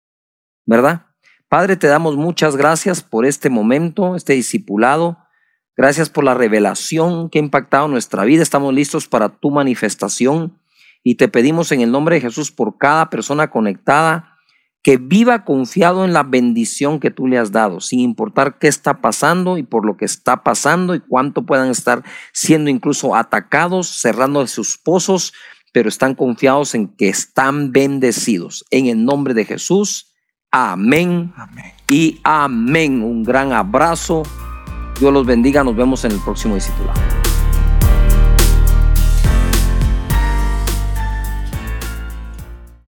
¿verdad? 0.67 1.07
Padre, 1.49 1.77
te 1.77 1.87
damos 1.87 2.17
muchas 2.17 2.57
gracias 2.57 3.05
por 3.05 3.25
este 3.25 3.51
momento, 3.51 4.17
este 4.17 4.33
discipulado. 4.33 5.17
Gracias 5.79 6.11
por 6.11 6.25
la 6.25 6.35
revelación 6.35 7.31
que 7.31 7.39
ha 7.39 7.43
impactado 7.43 7.87
nuestra 7.87 8.25
vida. 8.25 8.43
Estamos 8.43 8.75
listos 8.75 9.07
para 9.07 9.29
tu 9.29 9.53
manifestación 9.53 10.59
y 11.05 11.15
te 11.15 11.29
pedimos 11.29 11.71
en 11.71 11.83
el 11.83 11.93
nombre 11.93 12.17
de 12.17 12.23
Jesús 12.23 12.51
por 12.51 12.79
cada 12.79 13.11
persona 13.11 13.49
conectada 13.49 14.39
que 14.83 14.97
viva 14.97 15.45
confiado 15.45 16.05
en 16.05 16.13
la 16.13 16.25
bendición 16.25 16.99
que 16.99 17.13
tú 17.13 17.29
le 17.29 17.39
has 17.39 17.53
dado, 17.53 17.81
sin 17.81 18.01
importar 18.01 18.59
qué 18.59 18.67
está 18.67 19.01
pasando 19.01 19.57
y 19.57 19.63
por 19.63 19.87
lo 19.87 19.97
que 19.97 20.05
está 20.05 20.43
pasando 20.43 20.97
y 20.97 21.01
cuánto 21.01 21.47
puedan 21.47 21.71
estar 21.71 22.03
siendo 22.33 22.71
incluso 22.71 23.15
atacados, 23.15 23.87
cerrando 23.87 24.45
sus 24.49 24.79
pozos, 24.79 25.33
pero 25.73 25.89
están 25.89 26.17
confiados 26.17 26.75
en 26.75 26.89
que 26.89 27.09
están 27.09 27.71
bendecidos. 27.71 28.65
En 28.73 28.87
el 28.87 29.05
nombre 29.05 29.33
de 29.33 29.45
Jesús, 29.45 30.13
amén, 30.51 31.33
Amén. 31.37 31.73
y 31.89 32.19
amén. 32.25 33.05
Un 33.05 33.23
gran 33.23 33.53
abrazo. 33.53 34.25
Dios 34.99 35.13
los 35.13 35.27
bendiga. 35.27 35.65
Nos 35.65 35.77
vemos 35.77 36.05
en 36.05 36.13
el 36.13 36.19
próximo 36.19 36.55
discipulado. 36.55 37.18